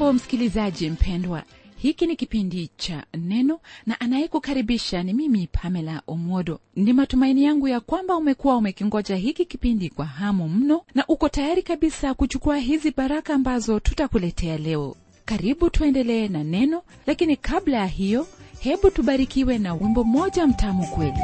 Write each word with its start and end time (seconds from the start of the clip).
hujambo 0.00 0.12
msikilizaji 0.12 0.90
mpendwa. 0.90 1.42
Hiki 1.76 2.06
ni 2.06 2.16
kipindi 2.16 2.70
cha 2.76 3.04
neno 3.14 3.60
na 3.86 4.00
anayekukaribisha 4.00 5.02
ni 5.02 5.12
mimi 5.12 5.48
pamela 5.52 6.02
omwodo 6.06 6.60
ni 6.76 6.92
matumaini 6.92 7.44
yangu 7.44 7.68
ya 7.68 7.80
kwamba 7.80 8.16
umekuwa 8.16 8.56
umekingoja 8.56 9.16
hiki 9.16 9.44
kipindi 9.44 9.90
kwa 9.90 10.06
hamu 10.06 10.48
mno 10.48 10.82
na 10.94 11.06
uko 11.06 11.28
tayari 11.28 11.62
kabisa 11.62 12.14
kuchukua 12.14 12.56
hizi 12.58 12.90
baraka 12.96 13.34
ambazo 13.34 13.80
tutakuletea 13.80 14.58
leo. 14.58 14.96
Karibu 15.24 15.70
tuendelee 15.70 16.28
na 16.28 16.44
neno 16.44 16.82
lakini 17.06 17.36
kabla 17.36 17.76
ya 17.76 17.86
hiyo 17.86 18.26
hebu 18.60 18.90
tubarikiwe 18.90 19.58
na 19.58 19.74
wimbo 19.74 20.04
mmoja 20.04 20.46
mtamu 20.46 20.86
kweli 20.86 21.20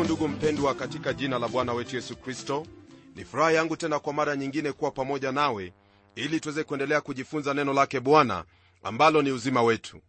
nakusalimu 0.00 0.04
ndugu 0.04 0.28
mpendwa 0.28 0.74
katika 0.74 1.12
jina 1.12 1.38
la 1.38 1.48
bwana 1.48 1.72
wetu 1.72 1.96
yesu 1.96 2.16
kristo. 2.16 2.66
Ni 3.16 3.24
furaha 3.24 3.52
yangu 3.52 3.76
tena 3.76 3.98
kwa 3.98 4.12
mara 4.12 4.36
nyingine 4.36 4.72
kuwa 4.72 4.90
pamoja 4.90 5.32
nawe 5.32 5.72
ili 6.14 6.40
tuweze 6.40 6.64
kuendelea 6.64 7.00
kujifunza 7.00 7.54
neno 7.54 7.72
lake 7.72 8.00
bwana 8.00 8.44
ambalo 8.82 9.22
ni 9.22 9.30
uzima 9.32 9.62
wetu. 9.62 10.00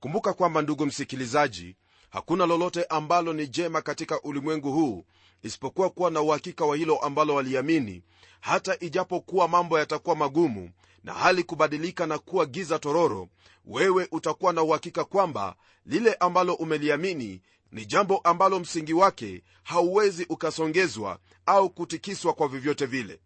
Kumbuka 0.00 0.32
kwamba 0.32 0.62
ndugu 0.62 0.86
msikilizaji 0.86 1.76
hakuna 2.10 2.46
lolote 2.46 2.84
ambalo 2.84 3.32
ni 3.32 3.46
jema 3.48 3.82
katika 3.82 4.20
ulimwengu 4.22 4.72
huu 4.72 5.04
isipokuwa 5.42 5.90
kuwa 5.90 6.10
na 6.10 6.20
uhakika 6.20 6.64
wa 6.64 6.76
hilo 6.76 6.98
ambalo 6.98 7.34
waliamini. 7.34 8.02
Hata 8.40 8.76
ijapokuwa 8.80 9.48
mambo 9.48 9.78
yatakuwa 9.78 10.16
magumu 10.16 10.70
na 11.04 11.14
hali 11.14 11.44
kubadilika 11.44 12.06
na 12.06 12.18
kuwa 12.18 12.46
giza 12.46 12.78
tororo 12.78 13.28
wewe 13.64 14.08
utakuwa 14.12 14.52
na 14.52 14.62
uhakika 14.62 15.04
kwamba 15.04 15.56
lile 15.86 16.14
ambalo 16.14 16.54
umeliamini 16.54 17.42
ni 17.72 17.86
jambo 17.86 18.18
ambalo 18.18 18.60
msingi 18.60 18.92
wake 18.92 19.42
hauwezi 19.62 20.26
ukasongezwa 20.28 21.18
au 21.46 21.70
kutikiswa 21.70 22.32
kwa 22.32 22.48
vyovyote 22.48 22.86
vile. 22.86 23.20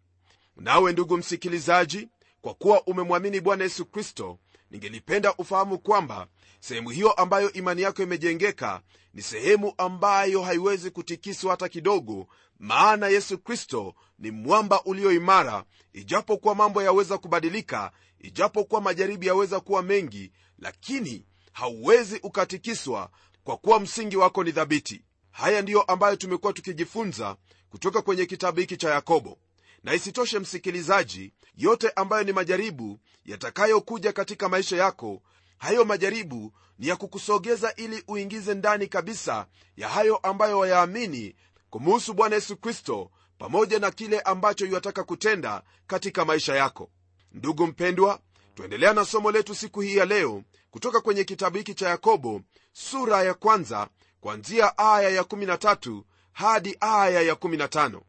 Nawe 0.57 0.91
ndugu 0.91 1.17
msikilizaji 1.17 2.09
kwa 2.41 2.53
kuwa 2.53 2.83
umemwamini 2.83 3.41
bwana 3.41 3.63
yesu 3.63 3.85
kristo 3.85 4.39
ningelipenda 4.75 5.33
ufahamu 5.35 5.79
kwamba 5.79 6.27
sehemu 6.59 6.89
hiyo 6.89 7.11
ambayo 7.11 7.53
imani 7.53 7.81
yako 7.81 8.03
imejengeka 8.03 8.81
ni 9.13 9.21
sehemu 9.21 9.73
ambayo 9.77 10.41
haiwezi 10.41 10.91
kutikiswa 10.91 11.51
hata 11.51 11.69
kidogo 11.69 12.27
maana 12.59 13.07
yesu 13.07 13.37
kristo 13.37 13.95
ni 14.19 14.31
mwamba 14.31 14.83
ulio 14.83 15.11
imara. 15.11 15.63
Ijapokuwa 15.93 16.55
mambo 16.55 16.83
yaweza 16.83 17.17
kubadilika 17.17 17.91
ijapokuwa 18.19 18.81
majaribu 18.81 19.23
yaweza 19.25 19.59
kuwa 19.59 19.81
mengi 19.83 20.31
lakini 20.59 21.25
hauwezi 21.51 22.19
ukatikiswa 22.23 23.09
kwa 23.43 23.57
kuwa 23.57 23.79
msingi 23.79 24.17
wako 24.17 24.43
ni 24.43 24.51
thabiti. 24.53 25.01
Haya 25.31 25.61
ndiyo 25.61 25.81
ambayo 25.81 26.15
tumekuwa 26.15 26.53
tukijifunza 26.53 27.35
kutoka 27.69 28.01
kwenye 28.01 28.25
kitabu 28.25 28.59
hiki 28.59 28.77
cha 28.77 28.89
yakobo 28.89 29.37
na 29.85 29.93
isitoshe 29.93 30.39
msikilizaji 30.39 31.33
yote 31.55 31.89
ambayo 31.95 32.23
ni 32.23 32.31
majaribu 32.33 32.99
yatakayokuja 33.25 34.11
katika 34.13 34.49
maisha 34.49 34.77
yako 34.77 35.21
hayo 35.57 35.85
majaribu 35.85 36.53
ni 36.79 36.87
ya 36.87 36.95
kukusogeza 36.95 37.73
ili 37.75 38.03
uingize 38.07 38.53
ndani 38.53 38.87
kabisa 38.87 39.47
ya 39.77 39.89
hayo 39.89 40.17
ambayo 40.17 40.59
wayaamini 40.59 41.35
kumuhusu 41.69 42.13
bwana 42.13 42.35
yesu 42.35 42.57
kristo 42.57 43.11
pamoja 43.37 43.79
na 43.79 43.91
kile 43.91 44.19
ambacho 44.19 44.65
yuataka 44.65 45.03
kutenda 45.03 45.63
katika 45.87 46.25
maisha 46.25 46.55
yako. 46.55 46.89
Ndugu 47.31 47.67
mpendwa 47.67 48.19
tuendelea 48.55 48.93
na 48.93 49.05
somo 49.05 49.31
letu 49.31 49.55
siku 49.55 49.81
hii 49.81 49.95
ya 49.97 50.05
leo 50.05 50.43
kutoka 50.71 51.01
kwenye 51.01 51.23
kitabu 51.23 51.57
hiki 51.57 51.73
cha 51.73 51.89
yakobo 51.89 52.41
sura 52.73 53.23
ya 53.23 53.33
kwanza 53.33 53.87
kwanzia 54.21 54.77
aya 54.77 55.21
ya13 55.21 56.01
hadi 56.31 56.77
aya 56.79 57.33
ya15 57.33 57.99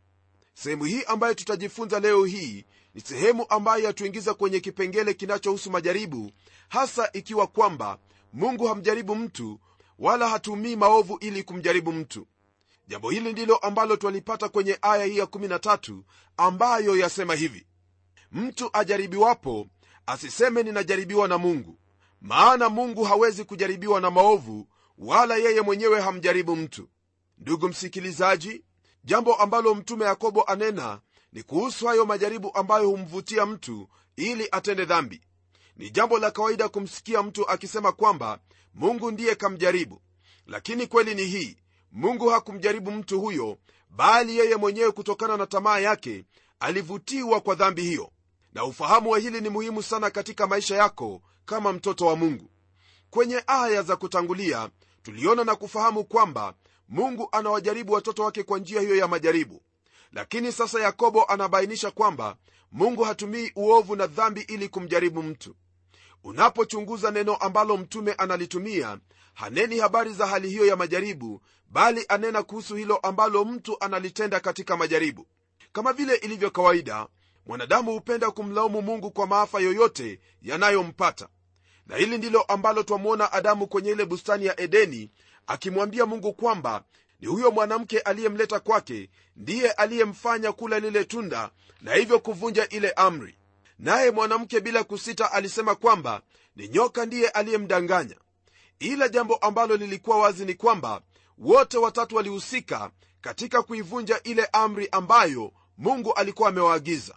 sehemu 0.56 0.84
hii 0.84 1.02
ambayo 1.06 1.34
tutajifunza 1.34 2.00
leo 2.00 2.24
hii 2.24 2.64
ni 2.94 3.00
sehemu 3.00 3.46
ambayo 3.48 3.84
yatuingiza 3.84 4.34
kwenye 4.34 4.60
kipengele 4.60 5.14
kinachohusu 5.14 5.70
majaribu 5.70 6.30
hasa 6.68 7.10
ikiwa 7.12 7.46
kwamba 7.46 7.98
mungu 8.32 8.66
hamjaribu 8.66 9.14
mtu 9.16 9.60
wala 9.98 10.28
hatumii 10.28 10.76
maovu 10.76 11.18
ili 11.20 11.42
kumjaribu 11.42 11.92
mtu. 11.92 12.26
Jambo 12.88 13.10
hili 13.10 13.32
ndilo 13.32 13.56
ambalo 13.56 13.96
twalipata 13.96 14.48
kwenye 14.48 14.78
aya 14.82 15.04
hii 15.04 15.20
ya13 15.20 16.00
ambayo 16.36 16.96
yasema 16.96 17.34
hivi. 17.34 17.66
Mtu 18.32 18.70
ajaribiwapo 18.72 19.66
asiseme 20.06 20.62
ninajaribiwa 20.62 21.28
na 21.28 21.38
mungu 21.38 21.78
maana 22.20 22.68
mungu 22.68 23.04
hawezi 23.04 23.44
kujaribiwa 23.44 24.00
na 24.00 24.10
maovu 24.10 24.68
wala 24.98 25.36
yeye 25.36 25.60
mwenyewe 25.60 26.00
hamjaribu 26.00 26.56
mtu. 26.56 26.88
Ndugu 27.38 27.68
msikilizaji 27.68 28.64
jambo 29.06 29.34
ambalo 29.34 29.74
mtume 29.74 30.04
yakobo 30.04 30.42
anena 30.42 31.00
ni 31.32 31.42
kuhusu 31.42 31.86
hayo 31.86 32.06
majaribu 32.06 32.54
ambayo 32.54 32.88
humvutia 32.88 33.46
mtu 33.46 33.88
ili 34.16 34.48
atende 34.52 34.84
dhambi. 34.84 35.20
Ni 35.76 35.90
jambo 35.90 36.18
la 36.18 36.30
kawaida 36.30 36.68
kumsikia 36.68 37.22
mtu 37.22 37.48
akisema 37.48 37.92
kwamba 37.92 38.38
mungu 38.74 39.10
ndiye 39.10 39.34
kamjaribu. 39.34 40.02
Lakini 40.46 40.86
kweli 40.86 41.14
ni 41.14 41.24
hii 41.24 41.56
mungu 41.92 42.28
hakumjaribu 42.28 42.90
mtu 42.90 43.20
huyo 43.20 43.58
bali 43.90 44.38
yeye 44.38 44.56
mwenyewe 44.56 44.90
kutokana 44.92 45.36
na 45.36 45.46
tamaa 45.46 45.78
yake 45.78 46.24
alivutiwa 46.60 47.40
kwa 47.40 47.54
dhambi 47.54 47.82
hiyo. 47.82 48.10
Na 48.52 48.64
ufahamu 48.64 49.10
wa 49.10 49.18
hili 49.18 49.40
ni 49.40 49.48
muhimu 49.48 49.82
sana 49.82 50.10
katika 50.10 50.46
maisha 50.46 50.76
yako 50.76 51.22
kama 51.44 51.72
mtoto 51.72 52.06
wa 52.06 52.16
mungu. 52.16 52.50
Kwenye 53.10 53.42
aya 53.46 53.82
za 53.82 53.96
kutangulia 53.96 54.70
tuliona 55.02 55.44
na 55.44 55.54
kufahamu 55.56 56.04
kwamba 56.04 56.54
mungu 56.88 57.28
anawajaribu 57.32 57.92
watoto 57.92 58.22
wake 58.24 58.42
kwa 58.42 58.58
njia 58.58 58.80
hiyo 58.80 58.96
ya 58.96 59.08
majaribu. 59.08 59.62
Lakini 60.12 60.52
sasa 60.52 60.80
yakobo 60.80 61.24
anabainisha 61.24 61.90
kwamba 61.90 62.36
mungu 62.72 63.02
hatumii 63.04 63.50
uovu 63.56 63.96
na 63.96 64.06
dhambi 64.06 64.40
ili 64.40 64.68
kumjaribu 64.68 65.22
mtu. 65.22 65.56
Unapochunguza 66.24 67.10
neno 67.10 67.34
ambalo 67.36 67.76
mtume 67.76 68.12
analitumia 68.12 68.98
haneni 69.34 69.78
habari 69.78 70.12
za 70.12 70.26
hali 70.26 70.48
hiyo 70.48 70.66
ya 70.66 70.76
majaribu 70.76 71.40
bali 71.70 72.04
anena 72.08 72.42
kuhusu 72.42 72.76
hilo 72.76 72.96
ambalo 72.96 73.44
mtu 73.44 73.76
analitenda 73.80 74.40
katika 74.40 74.76
majaribu. 74.76 75.26
Kama 75.72 75.92
vile 75.92 76.14
ilivyo 76.14 76.50
kawaida 76.50 77.06
mwanadamu 77.46 77.92
hupenda 77.92 78.30
kumlaumu 78.30 78.82
mungu 78.82 79.10
kwa 79.10 79.26
maafa 79.26 79.60
yoyote 79.60 80.20
yanayompata 80.42 81.28
na 81.86 81.96
hili 81.96 82.18
ndilo 82.18 82.42
ambalo 82.42 82.82
twamwona 82.82 83.32
adamu 83.32 83.66
kwenye 83.66 83.90
ile 83.90 84.04
bustani 84.04 84.46
ya 84.46 84.60
edeni 84.60 85.10
akimwambia 85.46 86.06
mungu 86.06 86.32
kwamba 86.32 86.84
ni 87.20 87.26
huyo 87.26 87.50
mwanamke 87.50 87.98
aliyemleta 87.98 88.60
kwake 88.60 89.10
ndiye 89.36 89.70
aliyemfanya 89.70 90.52
kula 90.52 90.78
lile 90.80 91.04
tunda 91.04 91.50
na 91.80 91.94
hivyo 91.94 92.18
kuvunja 92.20 92.68
ile 92.68 92.90
amri. 92.90 93.38
Naye 93.78 94.10
mwanamke 94.10 94.60
bila 94.60 94.84
kusita 94.84 95.32
alisema 95.32 95.74
kwamba 95.74 96.20
ni 96.56 96.68
nyoka 96.68 97.06
ndiye 97.06 97.28
aliyemdanganya. 97.28 98.16
Ila 98.78 99.08
jambo 99.08 99.36
ambalo 99.36 99.76
lilikuwa 99.76 100.18
wazi 100.18 100.44
ni 100.44 100.54
kwamba 100.54 101.02
wote 101.38 101.78
watatu 101.78 102.16
walihusika 102.16 102.90
katika 103.20 103.62
kuivunja 103.62 104.22
ile 104.22 104.48
amri 104.52 104.88
ambayo 104.92 105.52
mungu 105.78 106.12
alikuwa 106.14 106.48
amewaagiza. 106.48 107.14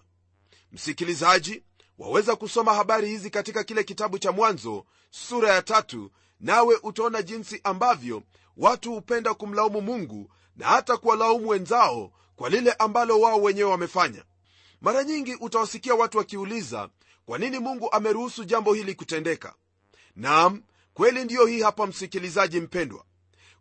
Msikilizaji 0.71 1.63
waweza 1.99 2.35
kusoma 2.35 2.73
habari 2.73 3.07
hizi 3.09 3.29
katika 3.29 3.63
kile 3.63 3.83
kitabu 3.83 4.19
cha 4.19 4.31
mwanzo 4.31 4.85
sura 5.09 5.53
ya 5.53 5.61
tatu 5.61 6.11
nawe 6.39 6.79
utaona 6.83 7.21
jinsi 7.21 7.61
ambavyo 7.63 8.23
watu 8.57 8.91
hupenda 8.93 9.33
kumlaumu 9.33 9.81
mungu 9.81 10.29
na 10.55 10.67
hata 10.67 10.97
kuwalaumu 10.97 11.47
wenzao 11.49 12.11
kwa 12.35 12.49
lile 12.49 12.71
ambalo 12.71 13.19
wao 13.19 13.41
wenyewe 13.41 13.69
wamefanya. 13.71 14.23
Mara 14.81 15.03
nyingi 15.03 15.35
utawasikia 15.35 15.95
watu 15.95 16.17
wakiuliza 16.17 16.89
kwa 17.25 17.37
nini 17.37 17.59
mungu 17.59 17.91
ameruhusu 17.91 18.43
jambo 18.43 18.73
hili 18.73 18.95
kutendeka? 18.95 19.53
Nam 20.15 20.63
kweli 20.93 21.23
ndiyo 21.25 21.45
hii 21.45 21.61
hapa 21.61 21.87
msikilizaji 21.87 22.61
mpendwa 22.61 23.03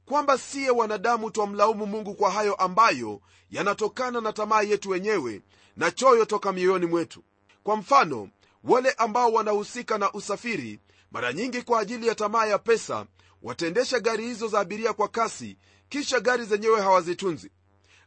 kwamba 0.05 0.39
siye 0.39 0.71
wanadamu 0.71 1.31
twamlaumu 1.31 1.87
mungu 1.87 2.15
kwa 2.15 2.31
hayo 2.31 2.55
ambayo 2.55 3.21
yanatokana 3.51 4.21
na 4.21 4.33
tamaa 4.33 4.63
yetu 4.63 4.91
wenyewe 4.91 5.43
na 5.77 5.91
choyo 5.91 6.25
toka 6.25 6.53
mioyoni 6.53 6.87
mwetu 6.87 7.25
kwa 7.69 7.77
mfano 7.77 8.29
wale 8.65 8.91
ambao 8.91 9.33
wanahusika 9.33 9.99
na 9.99 10.13
usafiri 10.13 10.81
mara 11.11 11.33
nyingi 11.33 11.63
kwa 11.63 11.81
ajili 11.81 12.07
ya 12.07 12.15
tamaa 12.15 12.47
ya 12.47 12.59
pesa 12.59 13.07
wataendesha 13.43 14.01
gari 14.01 14.25
hizo 14.25 14.49
za 14.49 14.61
abiria 14.61 14.93
kwa 14.93 15.09
kasi 15.09 15.57
kisha 15.89 16.21
gari 16.21 16.45
zenyewe 16.45 16.81
hawazitunzi. 16.81 17.51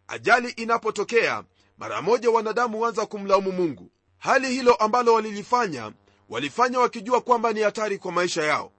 Ajali 0.08 0.50
inapotokea 0.50 1.44
mara 1.78 2.02
moja 2.02 2.30
wanadamu 2.30 2.78
huanza 2.78 3.06
kumlaumu 3.06 3.52
mungu. 3.52 3.92
Hali 4.18 4.48
hilo 4.48 4.76
ambalo 4.76 5.14
walilifanya 5.14 5.92
walifanya 6.30 6.80
wakijua 6.80 7.22
kwamba 7.22 7.54
ni 7.54 7.62
hatari 7.62 7.98
kwa 7.98 8.12
maisha 8.12 8.44
yao. 8.44 8.72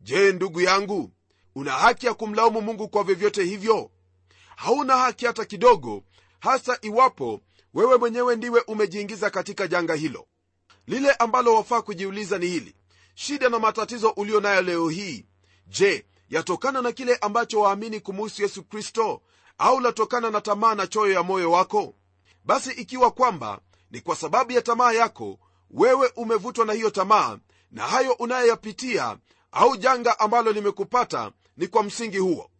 Je 0.00 0.32
ndugu 0.32 0.60
yangu 0.60 1.10
una 1.54 1.72
haki 1.72 2.06
ya 2.06 2.14
kumlaumu 2.14 2.60
mungu 2.60 2.88
kwa 2.88 3.04
vyovyote 3.04 3.44
hivyo? 3.44 3.90
Hauna 4.56 4.96
haki 4.96 5.26
hata 5.26 5.44
kidogo 5.44 6.02
hasa 6.40 6.78
iwapo 6.82 7.40
wewe 7.76 7.96
mwenyewe 7.96 8.36
ndiwe 8.36 8.60
umejiingiza 8.60 9.30
katika 9.30 9.68
janga 9.68 9.94
hilo. 9.94 10.26
Lile 10.86 11.12
ambalo 11.12 11.54
wafaa 11.54 11.82
kujiuliza 11.82 12.38
ni 12.38 12.46
hili. 12.46 12.74
Shida 13.14 13.48
na 13.48 13.58
matatizo 13.58 14.10
ulio 14.10 14.40
nayo 14.40 14.62
leo 14.62 14.88
hii. 14.88 15.26
Je 15.66 16.06
yatokana 16.30 16.82
na 16.82 16.92
kile 16.92 17.16
ambacho 17.16 17.60
waamini 17.60 18.00
kumuhusu 18.00 18.42
yesu 18.42 18.62
kristo? 18.62 19.22
Au 19.58 19.80
latokana 19.80 20.30
na 20.30 20.40
tamaa 20.40 20.74
na 20.74 20.86
choyo 20.86 21.12
ya 21.12 21.22
moyo 21.22 21.50
wako? 21.52 21.94
Basi 22.44 22.70
ikiwa 22.70 23.10
kwamba 23.10 23.60
ni 23.90 24.00
kwa 24.00 24.16
sababu 24.16 24.52
ya 24.52 24.62
tamaa 24.62 24.92
yako 24.92 25.38
wewe 25.70 26.12
umevutwa 26.16 26.64
na 26.64 26.72
hiyo 26.72 26.90
tamaa 26.90 27.38
na 27.70 27.82
hayo 27.86 28.12
unayoyapitia 28.12 29.18
au 29.52 29.76
janga 29.76 30.18
ambalo 30.20 30.52
limekupata 30.52 31.32
ni 31.56 31.66
kwa 31.68 31.82
msingi 31.82 32.18
huo. 32.18 32.50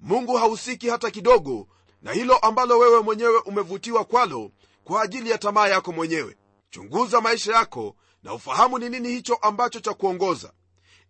Mungu 0.00 0.36
hahusiki 0.36 0.88
hata 0.88 1.10
kidogo 1.10 1.68
na 2.04 2.12
hilo 2.12 2.36
ambalo 2.36 2.78
wewe 2.78 3.00
mwenyewe 3.00 3.38
umevutiwa 3.38 4.04
kwalo 4.04 4.50
kwa 4.84 5.02
ajili 5.02 5.30
ya 5.30 5.38
tamaa 5.38 5.68
yako 5.68 5.92
mwenyewe. 5.92 6.36
Chunguza 6.70 7.20
maisha 7.20 7.52
yako 7.52 7.96
na 8.22 8.34
ufahamu 8.34 8.78
ni 8.78 8.88
nini 8.88 9.08
hicho 9.08 9.34
ambacho 9.34 9.80
cha 9.80 9.94
kuongoza. 9.94 10.52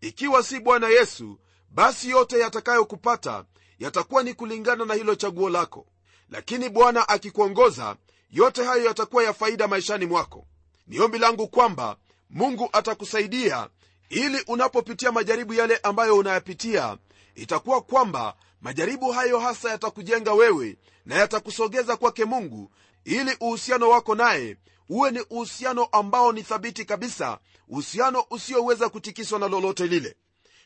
Ikiwa 0.00 0.42
si 0.42 0.60
bwana 0.60 0.88
yesu 0.88 1.38
basi 1.70 2.10
yote 2.10 2.38
yatakayokupata 2.38 3.44
yatakuwa 3.78 4.22
ni 4.22 4.34
kulingana 4.34 4.84
na 4.84 4.94
hilo 4.94 5.14
chaguo 5.14 5.50
lako. 5.50 5.86
Lakini 6.30 6.68
bwana 6.68 7.08
akikuongoza 7.08 7.96
yote 8.30 8.64
hayo 8.64 8.84
yatakuwa 8.84 9.24
ya 9.24 9.32
faida 9.34 9.68
maishani 9.68 10.06
mwako. 10.06 10.46
Ni 10.86 11.00
ombi 11.00 11.18
langu 11.18 11.48
kwamba 11.48 11.96
mungu 12.30 12.68
atakusaidia 12.72 13.68
ili 14.08 14.40
unapopitia 14.46 15.12
majaribu 15.12 15.54
yale 15.54 15.76
ambayo 15.82 16.16
unayapitia 16.16 16.98
itakuwa 17.34 17.80
kwamba 17.82 18.36
majaribu 18.60 19.12
hayo 19.12 19.38
hasa 19.38 19.70
yatakujenga 19.70 20.32
wewe 20.34 20.76
na 21.06 21.14
yatakusogeza 21.14 21.96
kwake 21.96 22.24
mungu 22.24 22.70
ili 23.04 23.36
uhusiano 23.40 23.88
wako 23.90 24.14
naye 24.14 24.56
uwe 24.88 25.10
ni 25.10 25.20
uhusiano 25.20 25.84
ambao 25.84 26.32
ni 26.32 26.42
thabiti 26.42 26.84
kabisa 26.84 27.38
uhusiano 27.68 28.24
usioweza 28.30 28.88
kutikiswa 28.88 29.38
na 29.38 29.48
lolote 29.48 29.86
lile. 29.86 30.16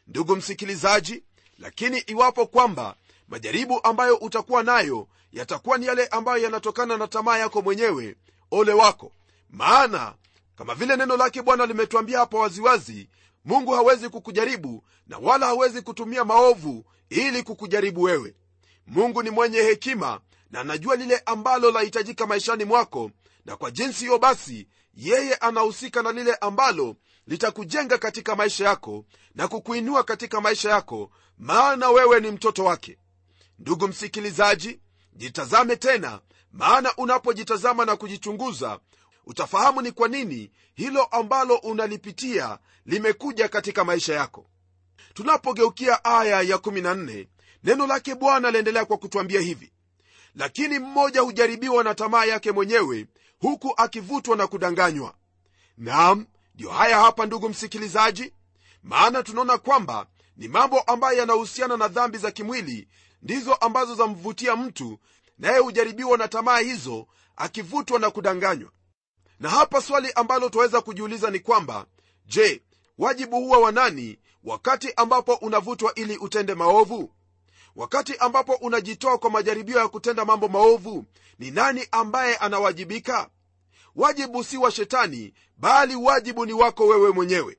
Ndugu 0.07 0.37
msikilizaji 0.37 1.23
lakini 1.59 1.99
iwapo 1.99 2.47
kwamba 2.47 2.97
majaribu 3.29 3.81
ambayo 3.85 4.17
utakuwa 4.17 4.63
nayo 4.63 5.09
yatakuwa 5.33 5.79
ni 5.79 5.87
yale 5.87 6.07
ambayo 6.07 6.43
yanatokana 6.43 6.97
na 6.97 7.09
tamaa 7.09 7.39
yako 7.39 7.63
mwenyewe 7.63 8.17
ole 8.51 8.73
wako. 8.73 9.13
Maana 9.51 10.15
kama 10.57 10.75
vile 10.75 10.97
neno 10.97 11.17
lake 11.17 11.43
bwana 11.43 11.67
limetuambia 11.67 12.19
hapa 12.19 12.39
waziwazi 12.39 13.09
mungu 13.45 13.73
hawezi 13.73 14.09
kukujaribu 14.09 14.85
na 15.07 15.19
wala 15.19 15.47
hawezi 15.47 15.83
kutumia 15.83 16.25
maovu 16.25 16.85
ili 17.11 17.43
kukujaribu 17.43 18.03
wewe. 18.03 18.35
Mungu 18.87 19.23
ni 19.23 19.31
mwenye 19.31 19.59
hekima 19.63 20.21
na 20.51 20.61
anajua 20.61 20.97
lile 20.97 21.23
ambalo 21.27 21.71
lahitajika 21.71 22.27
maishani 22.27 22.65
mwako 22.65 23.11
na 23.45 23.57
kwa 23.57 23.71
jinsi 23.71 24.01
hiyo 24.01 24.19
basi 24.19 24.69
yeye 24.95 25.35
anahusika 25.35 26.03
na 26.03 26.13
lile 26.13 26.35
ambalo 26.35 26.97
litakujenga 27.27 27.99
katika 27.99 28.37
maisha 28.37 28.65
yako 28.65 29.05
na 29.35 29.49
kukuinua 29.49 30.05
katika 30.05 30.41
maisha 30.41 30.71
yako 30.71 31.11
maana 31.39 31.91
wewe 31.91 32.21
ni 32.21 32.31
mtoto 32.31 32.65
wake. 32.65 32.99
Ndugu 33.59 33.89
msikilizaji 33.89 34.81
jitazame 35.13 35.77
tena 35.77 36.21
maana 36.53 36.93
unapojitazama 36.97 37.85
na 37.85 37.97
kujichunguza 37.97 38.81
utafahamu 39.27 39.83
ni 39.83 39.93
kwa 39.93 40.09
nini 40.09 40.51
hilo 40.75 41.05
ambalo 41.05 41.57
unalipitia 41.57 42.59
limekuja 42.87 43.49
katika 43.49 43.85
maisha 43.85 44.15
yako. 44.15 44.47
Tunapogeukia 45.15 46.05
aya 46.05 46.43
ya 46.43 46.57
14 46.57 47.27
neno 47.65 47.87
lake 47.87 48.15
bwana 48.15 48.51
laendelea 48.51 48.85
kwa 48.85 48.99
kutwambia 48.99 49.41
hivi 49.41 49.73
lakini 50.39 50.79
mmoja 50.79 51.21
hujaribiwa 51.21 51.85
na 51.85 51.95
tamaa 51.95 52.25
yake 52.25 52.53
mwenyewe 52.53 53.07
huku 53.39 53.75
akivutwa 53.77 54.37
na 54.37 54.47
kudanganywa. 54.47 55.15
Nam 55.79 56.27
ndiyo 56.55 56.71
haya 56.71 56.99
hapa 57.01 57.27
ndugu 57.27 57.49
msikilizaji. 57.49 58.33
Maana 58.83 59.23
tunaona 59.23 59.59
kwamba 59.59 60.07
ni 60.37 60.49
mambo 60.49 60.81
ambayo 60.81 61.19
yanahusiana 61.19 61.77
na 61.77 61.89
dhambi 61.89 62.19
za 62.19 62.31
kimwili 62.31 62.89
ndizo 63.23 63.55
ambazo 63.55 63.95
zamvutia 63.95 64.57
mtu 64.57 64.99
naye 65.39 65.59
hujaribiwa 65.59 66.19
na 66.19 66.29
tamaa 66.29 66.59
hizo 66.59 67.07
akivutwa 67.37 67.99
na 67.99 68.11
kudanganywa. 68.11 68.71
Na 69.41 69.51
hapa 69.51 69.81
swali 69.81 70.13
ambalo 70.13 70.49
twaweza 70.49 70.81
kujiuliza 70.81 71.31
ni 71.31 71.41
kwamba 71.41 71.87
je 72.27 72.63
wajibu 72.99 73.37
huwa 73.37 73.59
wa 73.59 73.73
nani 73.73 74.19
wakati 74.45 74.93
ambapo 74.97 75.35
unavutwa 75.35 75.95
ili 75.95 76.17
utende 76.17 76.55
maovu 76.55 77.13
wakati 77.79 78.17
ambapo 78.17 78.53
unajitoa 78.55 79.19
kwa 79.19 79.31
majaribio 79.31 79.79
ya 79.79 79.89
kutenda 79.89 80.25
mambo 80.25 80.49
maovu 80.49 81.05
ni 81.39 81.51
nani 81.51 81.89
ambaye 81.91 82.37
anawajibika? 82.37 83.31
Wajibu 83.97 84.45
si 84.45 84.57
wa 84.57 84.71
shetani 84.71 85.35
bali 85.57 85.95
wajibu 85.97 86.47
ni 86.47 86.53
wako 86.53 86.87
wewe 86.87 87.11
mwenyewe. 87.13 87.59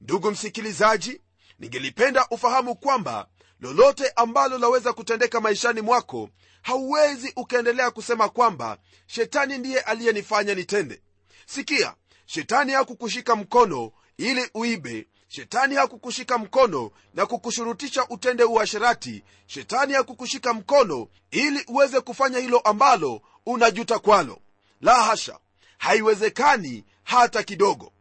Ndugu 0.00 0.30
msikilizaji 0.30 1.20
ningelipenda 1.58 2.26
ufahamu 2.30 2.76
kwamba 2.76 3.28
lolote 3.60 4.12
ambalo 4.16 4.58
laweza 4.58 4.92
kutendeka 4.92 5.40
maishani 5.40 5.80
mwako 5.80 6.28
hauwezi 6.62 7.32
ukaendelea 7.36 7.90
kusema 7.90 8.28
kwamba 8.28 8.78
shetani 9.06 9.58
ndiye 9.58 9.80
aliyenifanya 9.80 10.54
nitende. 10.54 11.02
Sikia 11.46 11.94
shetani 12.26 12.72
hakukushika 12.72 13.36
mkono 13.36 13.92
ili 14.16 14.50
uibe 14.54 15.06
shetani 15.28 15.74
hakukushika 15.74 16.38
mkono 16.38 16.90
na 17.14 17.26
kukushurutisha 17.26 18.06
utende 18.08 18.44
uasherati. 18.44 19.24
Shetani 19.46 19.92
hakukushika 19.92 20.54
mkono 20.54 21.08
ili 21.30 21.64
uweze 21.68 22.00
kufanya 22.00 22.38
hilo 22.38 22.58
ambalo 22.58 23.22
unajuta 23.46 23.98
kwalo. 23.98 24.38
La 24.80 24.94
hasha 25.02 25.38
haiwezekani 25.78 26.84
hata 27.04 27.42
kidogo. 27.42 27.92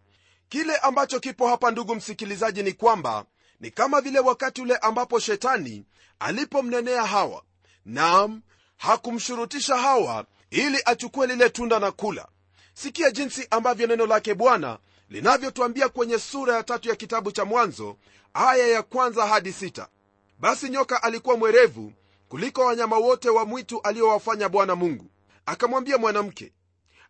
Kile 0.50 0.77
ambacho 0.77 1.19
kipo 1.19 1.48
hapa 1.48 1.72
ndugu 1.72 1.95
msikilizaji 1.95 2.63
ni 2.63 2.74
kwamba 2.74 3.25
ni 3.60 3.72
kama 3.72 4.01
vile 4.01 4.20
wakati 4.20 4.62
ule 4.62 4.77
ambapo 4.77 5.20
shetani 5.20 5.86
alipomnenea 6.20 7.05
hawa. 7.05 7.44
Nam 7.86 8.41
hakumshurutisha 8.77 9.77
hawa 9.77 10.25
ili 10.50 10.82
achukue 10.86 11.27
lile 11.27 11.50
tunda 11.50 11.79
na 11.79 11.91
kula. 11.91 12.27
Sikia 12.74 13.12
jinsi 13.12 13.48
ambavyo 13.51 13.88
neno 13.88 14.05
lake 14.05 14.34
bwana 14.34 14.77
linavyotwambia 15.15 15.89
kwenye 15.89 16.19
sura 16.19 16.55
ya 16.55 16.63
tatu 16.63 16.89
ya 16.89 16.95
kitabu 16.95 17.31
cha 17.31 17.45
mwanzo 17.45 17.98
aya 18.34 18.67
ya 18.67 18.84
kwanza 18.84 19.27
hadi 19.27 19.53
sita. 19.53 19.88
Basi 20.39 20.69
nyoka 20.69 21.03
alikuwa 21.03 21.38
mwerevu 21.38 21.93
kuliko 22.29 22.62
wanyama 22.65 22.98
wote 22.98 23.29
wa 23.29 23.45
mwitu 23.45 23.81
aliowafanya 23.81 24.50
bwana 24.50 24.75
mungu. 24.75 25.12
Akamwambia 25.45 25.98
mwanamke 25.98 26.53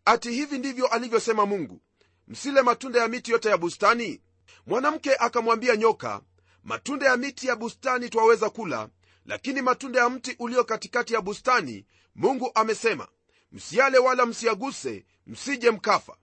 ati 0.05 0.31
hivi 0.31 0.57
ndivyo 0.57 0.87
alivyosema 0.87 1.45
mungu 1.45 1.81
msile 2.27 2.61
matunda 2.61 2.99
ya 3.01 3.07
miti 3.07 3.31
yote 3.31 3.49
ya 3.49 3.57
bustani? 3.57 4.21
Mwanamke 4.67 5.15
akamwambia 5.15 5.75
nyoka 5.75 6.21
matunda 6.63 7.05
ya 7.05 7.17
miti 7.17 7.47
ya 7.47 7.55
bustani 7.55 8.09
twaweza 8.09 8.49
kula 8.49 8.89
lakini 9.25 9.61
matunda 9.61 9.99
ya 9.99 10.09
mti 10.09 10.35
ulio 10.39 10.63
katikati 10.63 11.13
ya 11.13 11.21
bustani 11.21 11.85
mungu 12.15 12.51
amesema 12.55 13.07
msiale 13.51 13.97
wala 13.97 14.25
msiaguse 14.25 15.05
msije 15.27 15.71
mkafa 15.71 16.17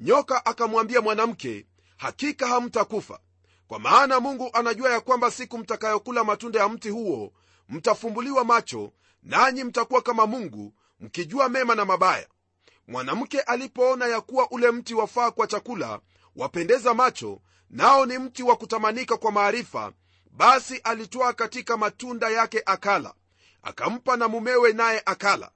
nyoka 0.00 0.46
akamwambia 0.46 1.00
mwanamke 1.00 1.66
hakika 1.96 2.46
hamtakufa. 2.48 3.20
Kwa 3.66 3.78
maana 3.78 4.20
mungu 4.20 4.50
anajua 4.52 4.90
ya 4.90 5.00
kwamba 5.00 5.30
siku 5.30 5.58
mtakayokula 5.58 6.24
matunda 6.24 6.60
ya 6.60 6.68
mti 6.68 6.88
huo 6.90 7.32
mtafumbuliwa 7.68 8.44
macho 8.44 8.92
nanyi 9.22 9.64
mtakuwa 9.64 10.02
kama 10.02 10.26
mungu 10.26 10.74
mkijua 11.00 11.48
mema 11.48 11.74
na 11.74 11.84
mabaya. 11.84 12.28
Mwanamke 12.88 13.40
alipoona 13.40 14.06
ya 14.06 14.20
kuwa 14.20 14.50
ule 14.50 14.70
mti 14.70 14.94
wafaa 14.94 15.30
kwa 15.30 15.46
chakula 15.46 16.00
wapendeza 16.36 16.94
macho 16.94 17.40
nao 17.70 18.06
ni 18.06 18.18
mti 18.18 18.42
wa 18.42 18.56
kutamanika 18.56 19.16
kwa 19.16 19.32
maarifa 19.32 19.92
basi 20.30 20.76
alitwaa 20.76 21.32
katika 21.32 21.76
matunda 21.76 22.28
yake 22.28 22.62
akala. 22.66 23.14
Akampa 23.62 24.16
na 24.16 24.28
mumewe 24.28 24.72
naye 24.72 25.02
akala. 25.06 25.50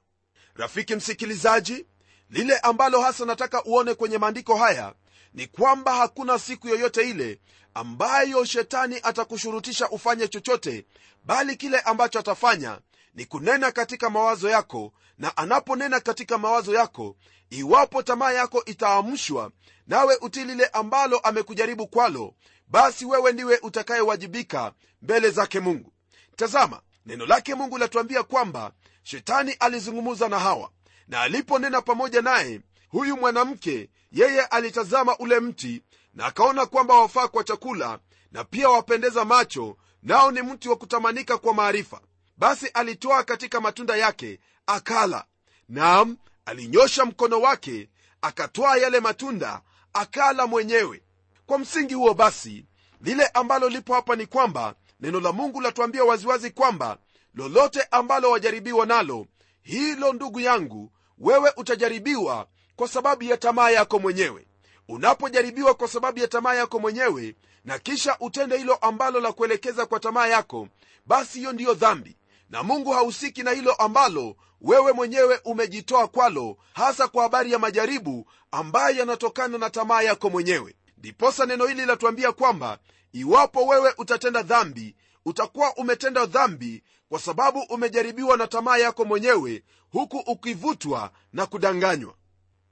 Rafiki 0.55 0.95
msikilizaji 0.97 1.87
lile 2.35 2.59
ambalo 2.59 3.01
hasa 3.01 3.25
nataka 3.25 3.65
uone 3.65 3.95
kwenye 3.95 4.19
maandiko 4.19 4.57
haya 4.57 4.95
ni 5.35 5.47
kwamba 5.47 5.95
hakuna 5.95 6.39
siku 6.39 6.69
yoyote 6.69 7.11
ile 7.11 7.41
ambayo 7.75 8.45
shetani 8.45 9.01
atakushurutisha 9.03 9.89
ufanye 9.91 10.29
chochote 10.29 10.87
bali 11.25 11.57
kile 11.57 11.81
ambacho 11.81 12.19
atafanya 12.19 12.79
ni 13.15 13.25
kunena 13.27 13.73
katika 13.73 14.11
mawazo 14.11 14.49
yako 14.51 14.93
na 15.19 15.37
anaponena 15.37 16.01
katika 16.01 16.39
mawazo 16.39 16.75
yako 16.75 17.17
iwapo 17.51 18.03
tamaa 18.03 18.33
yako 18.33 18.65
itaamshwa 18.65 19.51
nawe 19.87 20.17
utii 20.21 20.45
lile 20.45 20.67
ambalo 20.67 21.19
amekujaribu 21.19 21.87
kwalo 21.87 22.35
basi 22.69 23.05
wewe 23.05 23.33
ndiwe 23.33 23.59
utakayewajibika 23.63 24.73
mbele 25.03 25.31
zake 25.31 25.61
mungu. 25.61 25.93
Tazama 26.37 26.81
neno 27.07 27.27
lake 27.27 27.55
mungu 27.55 27.79
latuambia 27.79 28.23
kwamba 28.23 28.73
shetani 29.03 29.53
alizungumza 29.53 30.29
na 30.29 30.39
hawa 30.39 30.71
na 31.09 31.21
aliponena 31.21 31.83
pamoja 31.83 32.23
naye 32.23 32.61
huyu 32.89 33.17
mwanamke 33.17 33.91
yeye 34.13 34.41
alitazama 34.45 35.19
ule 35.19 35.41
mti 35.41 35.83
na 36.15 36.27
akaona 36.27 36.67
kwamba 36.67 36.95
wafaa 37.01 37.29
kwa 37.29 37.45
chakula 37.45 37.99
na 38.33 38.45
pia 38.45 38.69
wapendeza 38.69 39.25
macho 39.25 39.77
nao 40.03 40.31
ni 40.31 40.43
mti 40.43 40.69
wa 40.69 40.77
kutamanika 40.77 41.39
kwa 41.39 41.55
maarifa. 41.55 42.01
Basi 42.37 42.67
alitoa 42.67 43.25
katika 43.25 43.61
matunda 43.61 43.97
yake 43.97 44.41
akala. 44.67 45.25
Naam 45.69 46.17
alinyosha 46.47 47.05
mkono 47.05 47.41
wake 47.41 47.89
akatwaa 48.23 48.77
yale 48.77 49.01
matunda 49.01 49.63
akala 49.93 50.47
mwenyewe. 50.47 51.03
Kwa 51.47 51.59
msingi 51.59 51.95
huo 51.95 52.15
basi 52.15 52.67
lile 53.01 53.27
ambalo 53.27 53.69
lipo 53.69 53.95
hapa 53.95 54.17
ni 54.17 54.27
kwamba 54.27 54.75
neno 55.01 55.21
la 55.21 55.33
mungu 55.33 55.61
latuambia 55.61 56.05
waziwazi 56.05 56.51
kwamba 56.51 56.99
lolote 57.35 57.83
ambalo 57.91 58.31
wajaribiwa 58.31 58.87
nalo 58.87 59.27
hilo 59.63 60.13
ndugu 60.13 60.41
yangu 60.41 60.93
wewe 61.19 61.53
utajaribiwa 61.57 62.47
kwa 62.77 62.89
sababu 62.89 63.25
ya 63.25 63.37
tamaa 63.37 63.71
yako 63.71 63.99
mwenyewe. 63.99 64.47
Unapojaribiwa 64.89 65.75
kwa 65.75 65.89
sababu 65.89 66.19
ya 66.19 66.29
tamaa 66.29 66.55
yako 66.55 66.79
mwenyewe 66.79 67.35
na 67.65 67.79
kisha 67.79 68.17
utende 68.21 68.57
hilo 68.59 68.75
ambalo 68.75 69.21
la 69.21 69.33
kuelekeza 69.33 69.87
kwa 69.87 70.01
tamaa 70.01 70.27
yako 70.27 70.69
basi 71.07 71.39
hiyo 71.39 71.53
ndiyo 71.53 71.75
dhambi. 71.75 72.17
Na 72.51 72.63
mungu 72.63 72.91
hahusiki 72.91 73.43
na 73.43 73.51
hilo 73.51 73.73
ambalo 73.73 74.37
wewe 74.61 74.93
mwenyewe 74.93 75.41
umejitoa 75.45 76.09
kwalo 76.09 76.57
hasa 76.73 77.09
kwa 77.09 77.23
habari 77.23 77.53
ya 77.53 77.59
majaribu 77.59 78.27
ambayo 78.51 78.97
yanatokana 78.97 79.59
na 79.59 79.71
tamaa 79.71 80.03
yako 80.03 80.31
mwenyewe. 80.31 80.75
Ndiposa 80.99 81.47
neno 81.47 81.67
hili 81.67 81.81
linatuambia 81.81 82.33
kwamba 82.33 82.79
iwapo 83.13 83.67
wewe 83.67 83.95
utatenda 83.99 84.43
dhambi 84.43 84.97
utakuwa 85.25 85.75
umetenda 85.77 86.27
dhambi 86.27 86.83
kwa 87.09 87.21
sababu 87.21 87.61
umejaribiwa 87.61 88.37
na 88.37 88.47
tamaa 88.47 88.77
yako 88.77 89.05
mwenyewe 89.05 89.63
huku 89.95 90.17
ukivutwa 90.19 91.11
na 91.33 91.47
kudanganywa. 91.47 92.15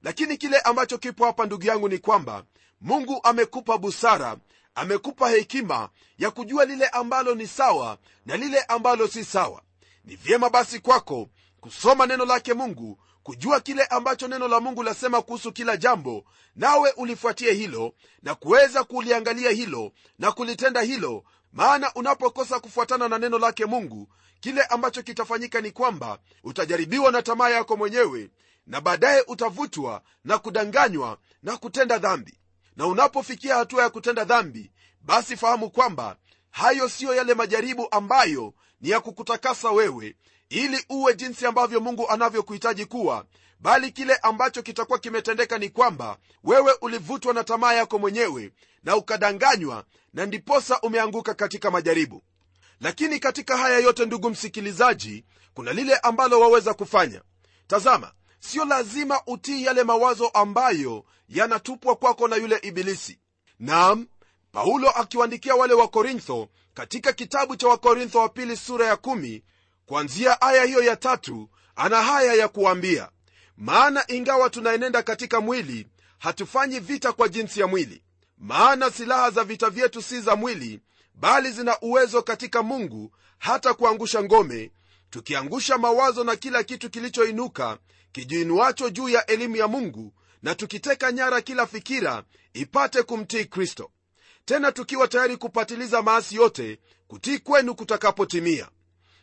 Lakini 0.01 0.37
kile 0.37 0.59
ambacho 0.59 0.97
kipo 0.97 1.25
hapa 1.25 1.45
ndugu 1.45 1.65
yangu 1.65 1.89
ni 1.89 1.97
kwamba 1.97 2.43
mungu 2.81 3.19
amekupa 3.23 3.77
busara 3.77 4.37
amekupa 4.75 5.29
hekima 5.29 5.89
ya 6.17 6.31
kujua 6.31 6.65
lile 6.65 6.87
ambalo 6.87 7.35
ni 7.35 7.47
sawa 7.47 7.97
na 8.25 8.37
lile 8.37 8.61
ambalo 8.61 9.07
si 9.07 9.25
sawa. 9.25 9.61
Ni 10.05 10.15
vyema 10.15 10.49
basi 10.49 10.79
kwako 10.79 11.29
kusoma 11.61 12.05
neno 12.05 12.25
lake 12.25 12.53
mungu 12.53 12.99
kujua 13.23 13.59
kile 13.59 13.83
ambacho 13.85 14.27
neno 14.27 14.47
la 14.47 14.59
mungu 14.59 14.83
lasema 14.83 15.21
kuhusu 15.21 15.51
kila 15.51 15.77
jambo 15.77 16.25
nawe 16.55 16.91
ulifuatie 16.91 17.53
hilo 17.53 17.93
na 18.23 18.35
kuweza 18.35 18.83
kuliangalia 18.83 19.49
hilo 19.51 19.91
na 20.19 20.31
kulitenda 20.31 20.81
hilo. 20.81 21.23
Maana 21.53 21.93
unapokosa 21.93 22.59
kufuatana 22.59 23.07
na 23.09 23.17
neno 23.19 23.39
lake 23.39 23.65
mungu 23.65 24.07
kile 24.43 24.63
ambacho 24.63 25.03
kitafanyika 25.03 25.61
ni 25.61 25.71
kwamba 25.71 26.19
utajaribiwa 26.43 27.11
na 27.11 27.21
tamaa 27.21 27.49
yako 27.49 27.77
mwenyewe 27.77 28.29
na 28.67 28.81
baadaye 28.81 29.23
utavutwa 29.27 30.01
na 30.23 30.37
kudanganywa 30.37 31.17
na 31.43 31.57
kutenda 31.57 31.97
dhambi. 31.97 32.39
Na 32.75 32.87
unapofikia 32.87 33.55
hatua 33.55 33.83
ya 33.83 33.89
kutenda 33.89 34.23
dhambi 34.23 34.71
basi 35.01 35.37
fahamu 35.37 35.69
kwamba 35.69 36.17
hayo 36.51 36.89
siyo 36.89 37.15
yale 37.15 37.33
majaribu 37.33 37.87
ambayo 37.91 38.53
ni 38.81 38.89
ya 38.89 38.99
kukutakasa 38.99 39.71
wewe 39.71 40.15
ili 40.49 40.85
uwe 40.89 41.13
jinsi 41.15 41.45
ambavyo 41.45 41.79
mungu 41.79 42.09
anavyokuhitaji 42.09 42.85
kuwa 42.85 43.25
bali 43.59 43.91
kile 43.91 44.15
ambacho 44.15 44.61
kitakuwa 44.61 44.99
kimetendeka 44.99 45.57
ni 45.57 45.69
kwamba 45.69 46.17
wewe 46.43 46.73
ulivutwa 46.81 47.33
na 47.33 47.43
tamaa 47.43 47.73
yako 47.73 47.99
mwenyewe 47.99 48.51
na 48.83 48.95
ukadanganywa 48.95 49.85
na 50.13 50.25
ndiposa 50.25 50.81
umeanguka 50.81 51.33
katika 51.33 51.71
majaribu 51.71 52.23
lakini 52.83 53.19
katika 53.19 53.57
haya 53.57 53.79
yote 53.79 54.05
ndugu 54.05 54.29
msikilizaji 54.29 55.25
kuna 55.53 55.73
lile 55.73 55.95
ambalo 55.95 56.39
waweza 56.39 56.73
kufanya. 56.73 57.21
Tazama 57.67 58.11
sio 58.39 58.65
lazima 58.65 59.21
utii 59.27 59.63
yale 59.63 59.83
mawazo 59.83 60.27
ambayo 60.27 61.05
yanatupwa 61.29 61.95
kwako 61.95 62.27
na 62.27 62.35
yule 62.35 62.59
ibilisi. 62.61 63.19
Nam 63.59 64.07
paulo 64.51 64.89
akiwaandikia 64.89 65.55
wale 65.55 65.73
wakorintho 65.73 66.47
katika 66.73 67.13
kitabu 67.13 67.55
cha 67.55 67.67
wakorintho 67.67 68.19
wa 68.19 68.29
pili 68.29 68.57
sura 68.57 68.85
ya 68.87 68.95
kumi 68.95 69.43
kuanzia 69.85 70.41
aya 70.41 70.63
hiyo 70.63 70.83
ya 70.83 70.95
tatu 70.95 71.49
ana 71.75 72.01
haya 72.03 72.33
ya 72.33 72.47
kuambia. 72.47 73.09
Maana 73.57 74.03
ingawa 74.07 74.49
tunaenenda 74.49 75.03
katika 75.03 75.41
mwili 75.41 75.87
hatufanyi 76.19 76.79
vita 76.79 77.11
kwa 77.13 77.27
jinsi 77.29 77.59
ya 77.59 77.67
mwili. 77.67 78.03
Maana 78.37 78.91
silaha 78.91 79.31
za 79.31 79.43
vita 79.43 79.69
vyetu 79.69 80.01
si 80.01 80.21
za 80.21 80.35
mwili 80.35 80.79
bali 81.15 81.51
zina 81.51 81.79
uwezo 81.81 82.21
katika 82.21 82.63
mungu 82.63 83.11
hata 83.37 83.73
kuangusha 83.73 84.23
ngome 84.23 84.71
tukiangusha 85.09 85.77
mawazo 85.77 86.23
na 86.23 86.35
kila 86.35 86.63
kitu 86.63 86.89
kilichoinuka 86.89 87.77
kijiinuacho 88.11 88.89
juu 88.89 89.09
ya 89.09 89.25
elimu 89.25 89.55
ya 89.55 89.67
mungu 89.67 90.13
na 90.43 90.55
tukiteka 90.55 91.11
nyara 91.11 91.41
kila 91.41 91.67
fikira 91.67 92.23
ipate 92.53 93.03
kumtii 93.03 93.45
kristo. 93.45 93.91
Tena 94.45 94.71
tukiwa 94.71 95.07
tayari 95.07 95.37
kupatiliza 95.37 96.01
maasi 96.01 96.35
yote 96.35 96.79
kutii 97.07 97.39
kwenu 97.39 97.75
kutakapotimia. 97.75 98.69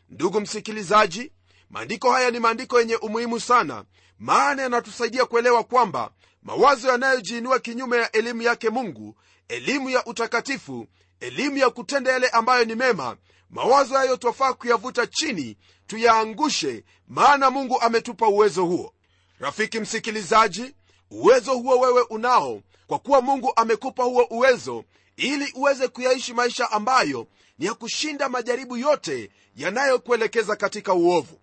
Ndugu 0.09 0.40
msikilizaji 0.40 1.32
maandiko 1.70 2.11
haya 2.12 2.30
ni 2.30 2.40
maandiko 2.40 2.80
yenye 2.80 2.97
umuhimu 2.97 3.40
sana 3.40 3.85
maana 4.18 4.62
yanatusaidia 4.62 5.25
kuelewa 5.26 5.64
kwamba 5.64 6.11
mawazo 6.42 6.88
yanayojiinua 6.88 7.59
kinyume 7.59 7.97
ya 7.97 8.12
elimu 8.12 8.42
yake 8.42 8.70
mungu 8.70 9.16
elimu 9.49 9.90
ya 9.90 10.04
utakatifu 10.04 10.87
elimu 11.20 11.56
ya 11.56 11.70
kutenda 11.70 12.12
yale 12.12 12.28
ambayo 12.28 12.64
ni 12.64 12.74
mema 12.74 13.16
mawazo 13.50 13.94
hayo 13.94 14.16
twafaa 14.16 14.52
kuyavuta 14.52 15.06
chini 15.06 15.56
tuyaangushe 15.86 16.84
maana 17.08 17.50
mungu 17.50 17.80
ametupa 17.80 18.28
uwezo 18.28 18.64
huo. 18.64 18.94
Rafiki 19.38 19.80
msikilizaji 19.80 20.74
uwezo 21.10 21.54
huo 21.54 21.78
wewe 21.80 22.02
unao 22.02 22.62
kwa 22.86 22.98
kuwa 22.98 23.20
mungu 23.20 23.52
amekupa 23.56 24.04
huo 24.04 24.26
uwezo 24.30 24.84
ili 25.16 25.52
uweze 25.54 25.88
kuyaishi 25.88 26.34
maisha 26.34 26.70
ambayo 26.70 27.26
ni 27.58 27.66
ya 27.66 27.74
kushinda 27.74 28.28
majaribu 28.28 28.76
yote 28.76 29.30
yanayokuelekeza 29.56 30.56
katika 30.56 30.94
uovu. 30.94 31.40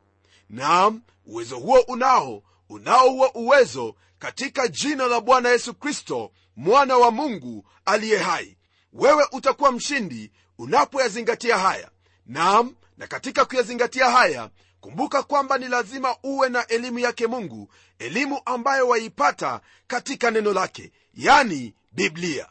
Naam 0.50 1.02
uwezo 1.26 1.58
huo 1.60 1.80
unao 1.80 2.44
unao 2.70 3.10
huo 3.10 3.32
uwezo 3.34 3.96
katika 4.20 4.68
jina 4.68 5.08
la 5.08 5.22
bwana 5.22 5.50
yesu 5.50 5.74
kristo 5.74 6.32
mwana 6.56 6.98
wa 6.98 7.12
mungu 7.12 7.66
aliye 7.86 8.18
hai 8.18 8.57
wewe 8.94 9.28
utakuwa 9.32 9.72
mshindi 9.72 10.32
unapoyazingatia 10.58 11.58
haya. 11.58 11.92
Nam 12.26 12.76
na 12.98 13.08
katika 13.08 13.46
kuyazingatia 13.46 14.10
haya 14.10 14.50
kumbuka 14.82 15.24
kwamba 15.24 15.58
ni 15.58 15.68
lazima 15.68 16.16
uwe 16.24 16.50
na 16.50 16.68
elimu 16.68 17.00
yake 17.00 17.28
mungu 17.28 17.70
elimu 18.00 18.42
ambayo 18.46 18.88
waipata 18.88 19.62
katika 19.88 20.32
neno 20.32 20.54
lake 20.54 20.92
yani 21.14 21.74
biblia. 21.92 22.48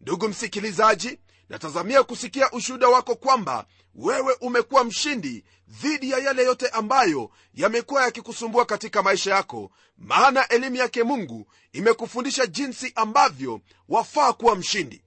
Ndugu 0.00 0.28
msikilizaji 0.28 1.18
natazamia 1.48 2.02
kusikia 2.02 2.50
ushuhuda 2.50 2.88
wako 2.88 3.14
kwamba 3.16 3.66
wewe 3.94 4.36
umekuwa 4.40 4.84
mshindi 4.84 5.44
dhidi 5.68 6.10
ya 6.10 6.18
yale 6.18 6.44
yote 6.44 6.68
ambayo 6.68 7.30
yamekuwa 7.54 8.02
yakikusumbua 8.02 8.64
katika 8.66 9.02
maisha 9.02 9.34
yako 9.34 9.70
maana 9.98 10.48
elimu 10.48 10.76
yake 10.76 11.02
mungu 11.02 11.46
imekufundisha 11.72 12.46
jinsi 12.46 12.92
ambavyo 12.94 13.60
wafaa 13.88 14.32
kuwa 14.32 14.56
mshindi 14.56 15.02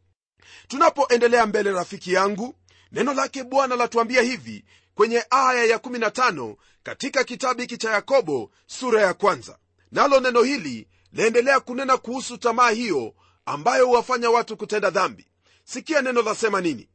tunapoendelea 0.68 1.46
mbele 1.46 1.72
rafiki 1.72 2.14
yangu 2.14 2.56
neno 2.92 3.14
lake 3.14 3.44
bwana 3.44 3.76
latuambia 3.76 4.22
hivi 4.22 4.66
kwenye 4.96 5.26
aya 5.30 5.78
ya15 5.78 6.56
katika 6.84 7.24
kitabu 7.24 7.62
hiki 7.62 7.78
cha 7.78 7.92
yakobo 7.92 8.52
sura 8.68 9.02
ya 9.02 9.14
kwanza. 9.14 9.58
Nalo 9.92 10.20
neno 10.20 10.42
hili 10.44 10.88
laendelea 11.14 11.60
kunena 11.60 11.98
kuhusu 11.98 12.38
tamaa 12.38 12.70
hiyo 12.70 13.14
ambayo 13.46 13.86
huwafanya 13.88 14.30
watu 14.30 14.58
kutenda 14.58 14.90
dhambi. 14.90 15.28
Sikia 15.64 16.02
neno 16.02 16.22
lasema 16.22 16.62
nini. 16.62 16.90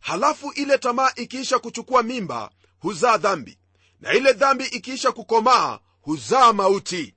Halafu 0.00 0.52
ile 0.54 0.78
tamaa 0.78 1.10
ikiisha 1.16 1.58
kuchukua 1.58 2.02
mimba 2.02 2.50
huzaa 2.78 3.16
dhambi. 3.18 3.58
Na 4.00 4.12
ile 4.12 4.32
dhambi 4.32 4.64
ikiisha 4.64 5.12
kukomaa 5.12 5.78
huzaa 6.00 6.52
mauti. 6.52 7.14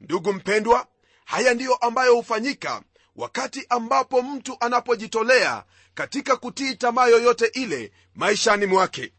Ndugu 0.00 0.32
mpendwa 0.32 0.86
haya 1.24 1.54
ndiyo 1.54 1.74
ambayo 1.74 2.14
hufanyika 2.14 2.82
wakati 3.20 3.66
ambapo 3.68 4.22
mtu 4.22 4.56
anapojitolea 4.60 5.64
katika 5.94 6.36
kutii 6.36 6.74
tamaa 6.74 7.06
yoyote 7.06 7.46
ile 7.46 7.92
maishani 8.14 8.66
mwake. 8.66 9.12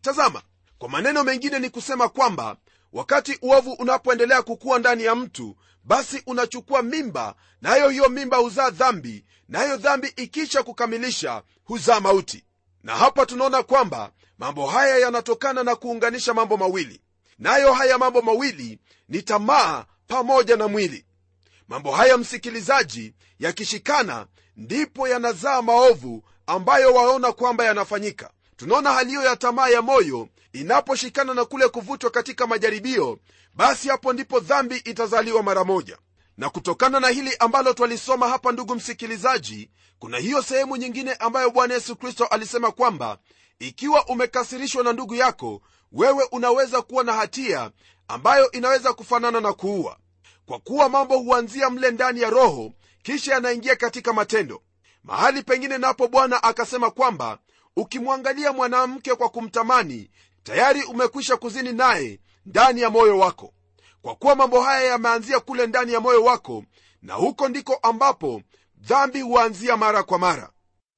Tazama 0.00 0.42
kwa 0.78 0.88
maneno 0.88 1.24
mengine 1.24 1.58
ni 1.58 1.70
kusema 1.70 2.08
kwamba 2.08 2.56
wakati 2.92 3.38
uovu 3.42 3.72
unapoendelea 3.72 4.42
kukuwa 4.42 4.78
ndani 4.78 5.04
ya 5.04 5.14
mtu 5.14 5.56
basi 5.84 6.22
unachukua 6.26 6.82
mimba 6.82 7.34
nayo 7.62 7.88
hiyo 7.88 8.08
mimba 8.08 8.36
huzaa 8.36 8.70
dhambi 8.70 9.24
nayo 9.48 9.76
dhambi 9.76 10.12
ikisha 10.16 10.62
kukamilisha 10.62 11.42
huzaa 11.64 12.00
mauti. 12.00 12.44
Na 12.82 12.96
hapa 12.96 13.26
tunaona 13.26 13.62
kwamba 13.62 14.10
mambo 14.38 14.66
haya 14.66 14.98
yanatokana 14.98 15.64
na 15.64 15.76
kuunganisha 15.76 16.34
mambo 16.34 16.56
mawili. 16.56 17.00
Nayo 17.38 17.72
haya 17.72 17.98
mambo 17.98 18.22
mawili 18.22 18.78
ni 19.08 19.22
tamaa 19.22 19.84
pamoja 20.06 20.56
na 20.56 20.68
mwili 20.68 21.04
mambo 21.68 21.92
haya 21.92 22.16
msikilizaji 22.18 23.14
yakishikana 23.38 24.26
ndipo 24.56 25.08
yanazaa 25.08 25.62
maovu 25.62 26.22
ambayo 26.46 26.94
waona 26.94 27.32
kwamba 27.32 27.64
yanafanyika. 27.64 28.30
Tunaona 28.56 28.92
hali 28.92 29.08
hiyo 29.10 29.22
ya 29.22 29.36
tamaa 29.36 29.68
ya 29.68 29.82
moyo 29.82 30.28
inaposhikana 30.52 31.34
na 31.34 31.44
kule 31.44 31.68
kuvutwa 31.68 32.10
katika 32.10 32.46
majaribio 32.46 33.18
basi 33.54 33.88
hapo 33.88 34.12
ndipo 34.12 34.40
dhambi 34.40 34.76
itazaliwa 34.76 35.42
mara 35.42 35.64
moja. 35.64 35.98
Na 36.36 36.50
kutokana 36.50 37.00
na 37.00 37.08
hili 37.08 37.36
ambalo 37.38 37.72
twalisoma 37.72 38.28
hapa 38.28 38.52
ndugu 38.52 38.74
msikilizaji 38.74 39.70
kuna 39.98 40.18
hiyo 40.18 40.42
sehemu 40.42 40.76
nyingine 40.76 41.12
ambayo 41.14 41.50
bwana 41.50 41.74
yesu 41.74 41.96
kristo 41.96 42.24
alisema 42.26 42.70
kwamba 42.70 43.18
ikiwa 43.58 44.06
umekasirishwa 44.06 44.84
na 44.84 44.92
ndugu 44.92 45.14
yako 45.14 45.62
wewe 45.92 46.24
unaweza 46.32 46.82
kuwa 46.82 47.04
na 47.04 47.12
hatia 47.12 47.70
ambayo 48.08 48.50
inaweza 48.50 48.92
kufanana 48.92 49.40
na 49.40 49.52
kuua 49.52 49.96
kwa 50.48 50.58
kuwa 50.58 50.88
mambo 50.88 51.18
huanzia 51.18 51.70
mle 51.70 51.90
ndani 51.90 52.20
ya 52.20 52.30
roho 52.30 52.72
kisha 53.02 53.32
yanaingia 53.34 53.76
katika 53.76 54.12
matendo. 54.12 54.62
Mahali 55.04 55.42
pengine 55.42 55.78
napo 55.78 56.08
bwana 56.08 56.42
akasema 56.42 56.90
kwamba 56.90 57.38
ukimwangalia 57.76 58.52
mwanamke 58.52 59.14
kwa 59.14 59.28
kumtamani 59.28 60.10
tayari 60.42 60.82
umekwisha 60.82 61.36
kuzini 61.36 61.72
naye 61.72 62.20
ndani 62.46 62.80
ya 62.80 62.90
moyo 62.90 63.18
wako. 63.18 63.52
Kwa 64.02 64.14
kuwa 64.14 64.34
mambo 64.34 64.60
haya 64.60 64.84
yameanzia 64.90 65.40
kule 65.40 65.66
ndani 65.66 65.92
ya 65.92 66.00
moyo 66.00 66.24
wako 66.24 66.64
na 67.02 67.14
huko 67.14 67.48
ndiko 67.48 67.74
ambapo 67.74 68.42
dhambi 68.76 69.20
huanzia 69.20 69.76
mara 69.76 70.02
kwa 70.02 70.18
mara. 70.18 70.50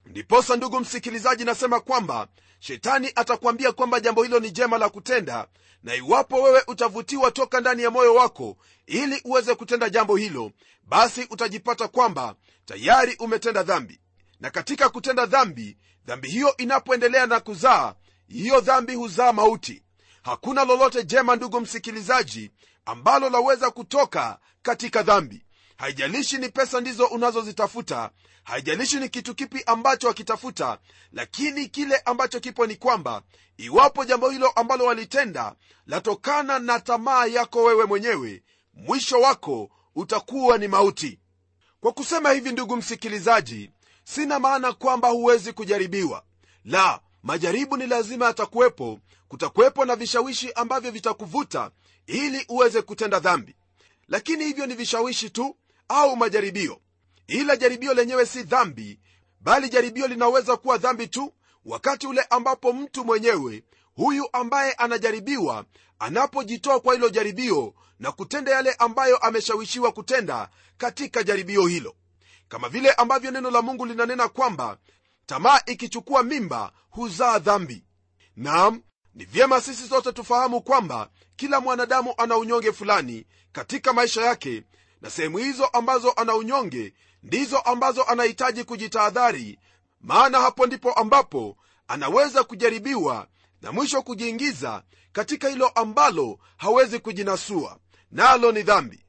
Ndiposa 0.07 0.57
ndugu 0.57 0.81
msikilizaji 0.81 1.45
nasema 1.45 1.81
kwamba 1.81 2.29
shetani 2.59 3.13
atakwambia 3.15 3.73
kwamba 3.73 4.01
jambo 4.01 4.23
hilo 4.23 4.41
ni 4.41 4.51
jema 4.51 4.79
la 4.79 4.89
kutenda 4.89 5.49
na 5.83 5.95
iwapo 5.95 6.43
wewe 6.43 6.63
utavutiwa 6.67 7.31
toka 7.31 7.61
ndani 7.61 7.83
ya 7.83 7.91
moyo 7.91 8.15
wako 8.15 8.57
ili 8.87 9.21
uweze 9.25 9.55
kutenda 9.55 9.89
jambo 9.91 10.17
hilo 10.17 10.53
basi 10.83 11.27
utajipata 11.31 11.89
kwamba 11.89 12.35
tayari 12.65 13.17
umetenda 13.19 13.63
dhambi. 13.63 14.01
Na 14.41 14.51
katika 14.51 14.89
kutenda 14.89 15.27
dhambi 15.27 15.77
dhambi 16.07 16.29
hiyo 16.29 16.57
inapoendelea 16.57 17.27
na 17.27 17.41
kuzaa 17.41 17.95
hiyo 18.29 18.61
dhambi 18.61 18.95
huzaa 18.95 19.33
mauti. 19.33 19.83
Hakuna 20.23 20.65
lolote 20.65 21.05
jema 21.05 21.37
ndugu 21.37 21.61
msikilizaji 21.61 22.51
ambalo 22.85 23.31
laweza 23.31 23.71
kutoka 23.71 24.39
katika 24.63 25.03
dhambi 25.03 25.45
haijalishi 25.81 26.39
ni 26.39 26.49
pesa 26.49 26.81
ndizo 26.81 27.07
unazozitafuta 27.07 28.11
haijalishi 28.45 28.97
ni 29.01 29.09
kitu 29.09 29.35
kipi 29.35 29.63
ambacho 29.67 30.07
wakitafuta 30.07 30.79
lakini 31.13 31.69
kile 31.69 31.97
ambacho 31.97 32.41
kipo 32.41 32.67
ni 32.67 32.77
kwamba 32.77 33.23
iwapo 33.57 34.05
jambo 34.05 34.31
hilo 34.31 34.49
ambalo 34.51 34.85
walitenda 34.85 35.55
latokana 35.87 36.59
na 36.59 36.81
tamaa 36.81 37.27
yako 37.27 37.63
wewe 37.63 37.85
mwenyewe 37.85 38.43
mwisho 38.75 39.21
wako 39.21 39.71
utakuwa 39.95 40.59
ni 40.59 40.69
mauti. 40.69 41.19
Kwa 41.81 41.93
kusema 41.93 42.31
hivi 42.33 42.53
ndugu 42.53 42.77
msikilizaji 42.77 43.71
sina 44.05 44.39
maana 44.39 44.73
kwamba 44.73 45.09
huwezi 45.09 45.53
kujaribiwa. 45.53 46.25
La 46.65 47.01
majaribu 47.23 47.77
ni 47.77 47.87
lazima 47.87 48.27
yatakuwepo. 48.27 49.01
Kutakuwepo 49.29 49.85
na 49.85 49.97
vishawishi 49.97 50.53
ambavyo 50.53 50.91
vitakuvuta 50.91 51.71
ili 52.07 52.45
uweze 52.49 52.83
kutenda 52.83 53.21
dhambi. 53.21 53.57
Lakini 54.09 54.45
hivyo 54.45 54.67
ni 54.67 54.75
vishawishi 54.75 55.31
tu 55.31 55.57
au 55.91 56.17
majaribio. 56.17 56.81
Ila 57.27 57.57
jaribio 57.57 57.95
lenyewe 57.95 58.27
si 58.27 58.43
dhambi 58.43 59.01
bali 59.41 59.69
jaribio 59.69 60.07
linaweza 60.07 60.57
kuwa 60.57 60.79
dhambi 60.79 61.07
tu 61.07 61.33
wakati 61.65 62.07
ule 62.07 62.23
ambapo 62.31 62.73
mtu 62.73 63.05
mwenyewe 63.05 63.65
huyu 63.95 64.29
ambaye 64.33 64.73
anajaribiwa 64.73 65.65
anapojitoa 65.99 66.81
kwa 66.81 66.95
hilo 66.95 67.09
jaribio 67.09 67.75
na 67.99 68.13
kutenda 68.13 68.53
yale 68.53 68.73
ambayo 68.73 69.17
ameshawishiwa 69.17 69.93
kutenda 69.93 70.49
katika 70.79 71.23
jaribio 71.23 71.67
hilo. 71.67 71.95
Kama 72.49 72.69
vile 72.69 72.93
ambavyo 72.93 73.31
neno 73.31 73.51
la 73.51 73.63
mungu 73.63 73.87
linanena 73.87 74.29
kwamba 74.29 74.79
tamaa 75.27 75.61
ikichukua 75.67 76.23
mimba 76.23 76.73
huzaa 76.91 77.39
dhambi. 77.39 77.85
Nam 78.37 78.83
ni 79.15 79.25
vyema 79.25 79.61
sisi 79.61 79.89
sote 79.89 80.13
tufahamu 80.13 80.61
kwamba 80.63 81.11
kila 81.37 81.61
mwanadamu 81.61 82.15
ana 82.19 82.37
unyonge 82.37 82.73
fulani 82.73 83.27
katika 83.53 83.93
maisha 83.93 84.23
yake 84.23 84.63
na 85.01 85.11
sehemu 85.11 85.39
hizo 85.39 85.67
ambazo 85.67 86.13
ana 86.13 86.35
unyonge 86.35 86.95
ndizo 87.23 87.59
ambazo 87.59 88.03
anahitaji 88.05 88.65
kujitahadhari 88.65 89.59
maana 90.01 90.41
hapo 90.41 90.67
ndipo 90.67 90.93
ambapo 90.93 91.57
anaweza 91.89 92.45
kujaribiwa 92.45 93.29
na 93.63 93.73
mwisho 93.73 94.03
kujiingiza 94.03 94.83
katika 95.13 95.49
hilo 95.49 95.69
ambalo 95.69 96.39
hawezi 96.57 96.99
kujinasua 96.99 97.79
nalo 98.11 98.53
ni 98.53 98.63
dhambi. 98.63 99.05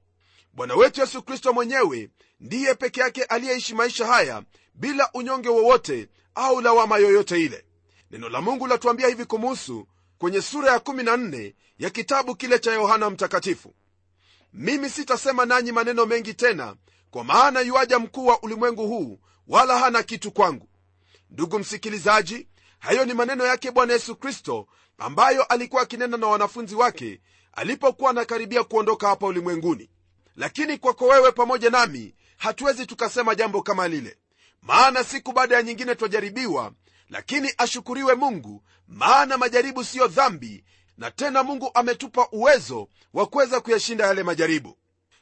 Bwana 0.54 0.76
wetu 0.76 1.02
yesu 1.02 1.22
kristo 1.24 1.54
mwenyewe 1.54 2.10
ndiye 2.40 2.74
peke 2.76 3.02
yake 3.02 3.24
aliyeishi 3.24 3.76
maisha 3.76 4.06
haya 4.08 4.44
bila 4.74 5.10
unyonge 5.14 5.50
wowote 5.50 6.10
au 6.36 6.62
lawama 6.62 6.98
yoyote 6.98 7.40
ile. 7.42 7.66
Neno 8.12 8.30
la 8.30 8.42
mungu 8.42 8.68
latuambia 8.68 9.08
hivi 9.08 9.26
kumuhusu 9.26 9.88
kwenye 10.18 10.42
sura 10.42 10.72
ya 10.72 10.78
14 10.78 11.54
ya 11.80 11.90
kitabu 11.90 12.36
kile 12.36 12.60
cha 12.60 12.74
yohana 12.74 13.10
mtakatifu 13.10 13.74
mimi 14.54 14.90
sitasema 14.90 15.46
nanyi 15.46 15.72
maneno 15.72 16.06
mengi 16.06 16.34
tena 16.34 16.76
kwa 17.12 17.24
maana 17.24 17.60
yuaja 17.62 18.00
mkuu 18.00 18.26
wa 18.26 18.44
ulimwengu 18.44 18.88
huu 18.88 19.20
wala 19.48 19.80
hana 19.80 20.04
kitu 20.04 20.32
kwangu. 20.32 20.70
Ndugu 21.30 21.60
msikilizaji 21.60 22.48
hayo 22.80 23.06
ni 23.06 23.14
maneno 23.14 23.46
yake 23.46 23.72
bwana 23.72 23.94
yesu 23.94 24.16
kristo 24.16 24.68
ambayo 24.98 25.44
alikuwa 25.44 25.82
akinena 25.82 26.18
na 26.18 26.28
wanafunzi 26.28 26.76
wake 26.76 27.22
alipokuwa 27.54 28.10
anakaribia 28.10 28.64
kuondoka 28.64 29.08
hapa 29.08 29.28
ulimwenguni. 29.28 29.90
Lakini 30.36 30.78
kwako 30.78 31.06
wewe 31.06 31.32
pamoja 31.32 31.70
nami 31.70 32.16
hatuwezi 32.38 32.86
tukasema 32.86 33.36
jambo 33.36 33.62
kama 33.62 33.88
lile. 33.88 34.18
Maana 34.62 35.04
siku 35.04 35.32
baada 35.32 35.56
ya 35.56 35.64
nyingine 35.64 35.96
twajaribiwa 35.96 36.72
lakini 37.10 37.54
ashukuriwe 37.58 38.16
mungu 38.16 38.64
maana 38.88 39.38
majaribu 39.38 39.84
siyo 39.84 40.08
dhambi 40.08 40.64
na 41.02 41.12
tena 41.12 41.44
mungu 41.44 41.72
ametupa 41.74 42.28
uwezo 42.32 42.88
wa 43.14 43.26
kuweza 43.26 43.60
kuyashinda 43.60 44.06
yale 44.08 44.24
majaribu. 44.24 44.78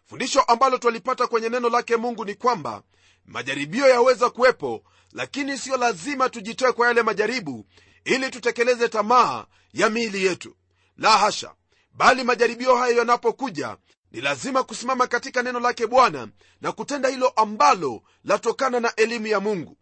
Fundisho 0.05 0.41
ambalo 0.41 0.77
twalipata 0.77 1.27
kwenye 1.27 1.49
neno 1.49 1.69
lake 1.69 1.97
mungu 1.97 2.25
ni 2.25 2.35
kwamba 2.35 2.83
majaribio 3.25 3.89
yaweza 3.89 4.29
kuwepo 4.29 4.83
lakini 5.11 5.57
siyo 5.57 5.77
lazima 5.77 6.29
tujitoe 6.29 6.71
kwa 6.71 6.87
yale 6.87 7.01
majaribu 7.01 7.65
ili 8.05 8.29
tutekeleze 8.29 8.89
tamaa 8.89 9.45
ya 9.73 9.89
miili 9.89 10.25
yetu. 10.25 10.55
La 10.97 11.17
hasha 11.17 11.53
bali 11.93 12.23
majaribio 12.23 12.75
hayo 12.75 12.97
yanapokuja 12.97 13.77
ni 14.11 14.21
lazima 14.21 14.63
kusimama 14.63 15.07
katika 15.07 15.43
neno 15.43 15.59
lake 15.59 15.87
bwana 15.87 16.27
na 16.61 16.71
kutenda 16.71 17.09
hilo 17.09 17.29
ambalo 17.29 18.01
latokana 18.23 18.79
na 18.79 18.95
elimu 18.95 19.27
ya 19.27 19.39
mungu. 19.39 19.77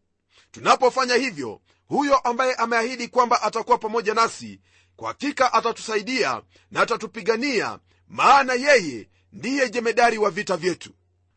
Tunapofanya 0.51 1.15
hivyo 1.15 1.61
huyo 1.87 2.17
ambaye 2.17 2.53
ameahidi 2.55 3.07
kwamba 3.07 3.41
atakuwa 3.41 3.77
pamoja 3.77 4.13
nasi 4.13 4.59
kwa 4.97 5.07
hakika 5.07 5.53
atatusaidia 5.53 6.41
na 6.71 6.81
atatupigania 6.81 7.79
maana 8.07 8.53
yeye 8.53 9.09
ndiye 9.33 9.69
jemedari 9.69 10.17
wa 10.17 10.31
vita 10.31 10.57
vyetu. 10.57 10.89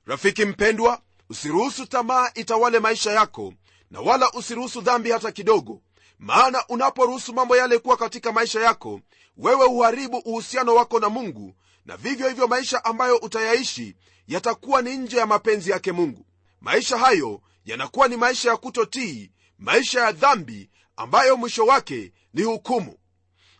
Rafiki 0.06 0.44
mpendwa 0.44 1.00
usiruhusu 1.28 1.86
tamaa 1.86 2.30
itawale 2.34 2.78
maisha 2.78 3.12
yako 3.12 3.54
na 3.90 4.00
wala 4.00 4.32
usiruhusu 4.32 4.80
dhambi 4.80 5.10
hata 5.10 5.32
kidogo. 5.32 5.82
Maana 6.18 6.64
unaporuhusu 6.68 7.32
mambo 7.34 7.56
yale 7.56 7.78
kuwa 7.78 7.96
katika 7.96 8.32
maisha 8.32 8.60
yako 8.60 9.00
wewe 9.36 9.66
huharibu 9.66 10.16
uhusiano 10.18 10.74
wako 10.74 11.00
na 11.00 11.08
mungu 11.08 11.54
na 11.86 11.96
vivyo 11.96 12.28
hivyo 12.28 12.46
maisha 12.48 12.84
ambayo 12.84 13.16
utayaishi 13.16 13.96
yatakuwa 14.28 14.82
ni 14.82 14.96
nje 14.96 15.16
ya 15.16 15.26
mapenzi 15.26 15.70
yake 15.70 15.92
mungu. 15.92 16.26
Maisha 16.60 16.98
hayo 16.98 17.40
yanakuwa 17.64 18.08
ni 18.08 18.16
maisha 18.16 18.50
ya 18.50 18.56
kutotii 18.56 19.30
maisha 19.58 20.00
ya 20.00 20.12
dhambi 20.12 20.70
ambayo 20.96 21.36
mwisho 21.36 21.66
wake 21.66 22.12
ni 22.34 22.42
hukumu 22.42 22.96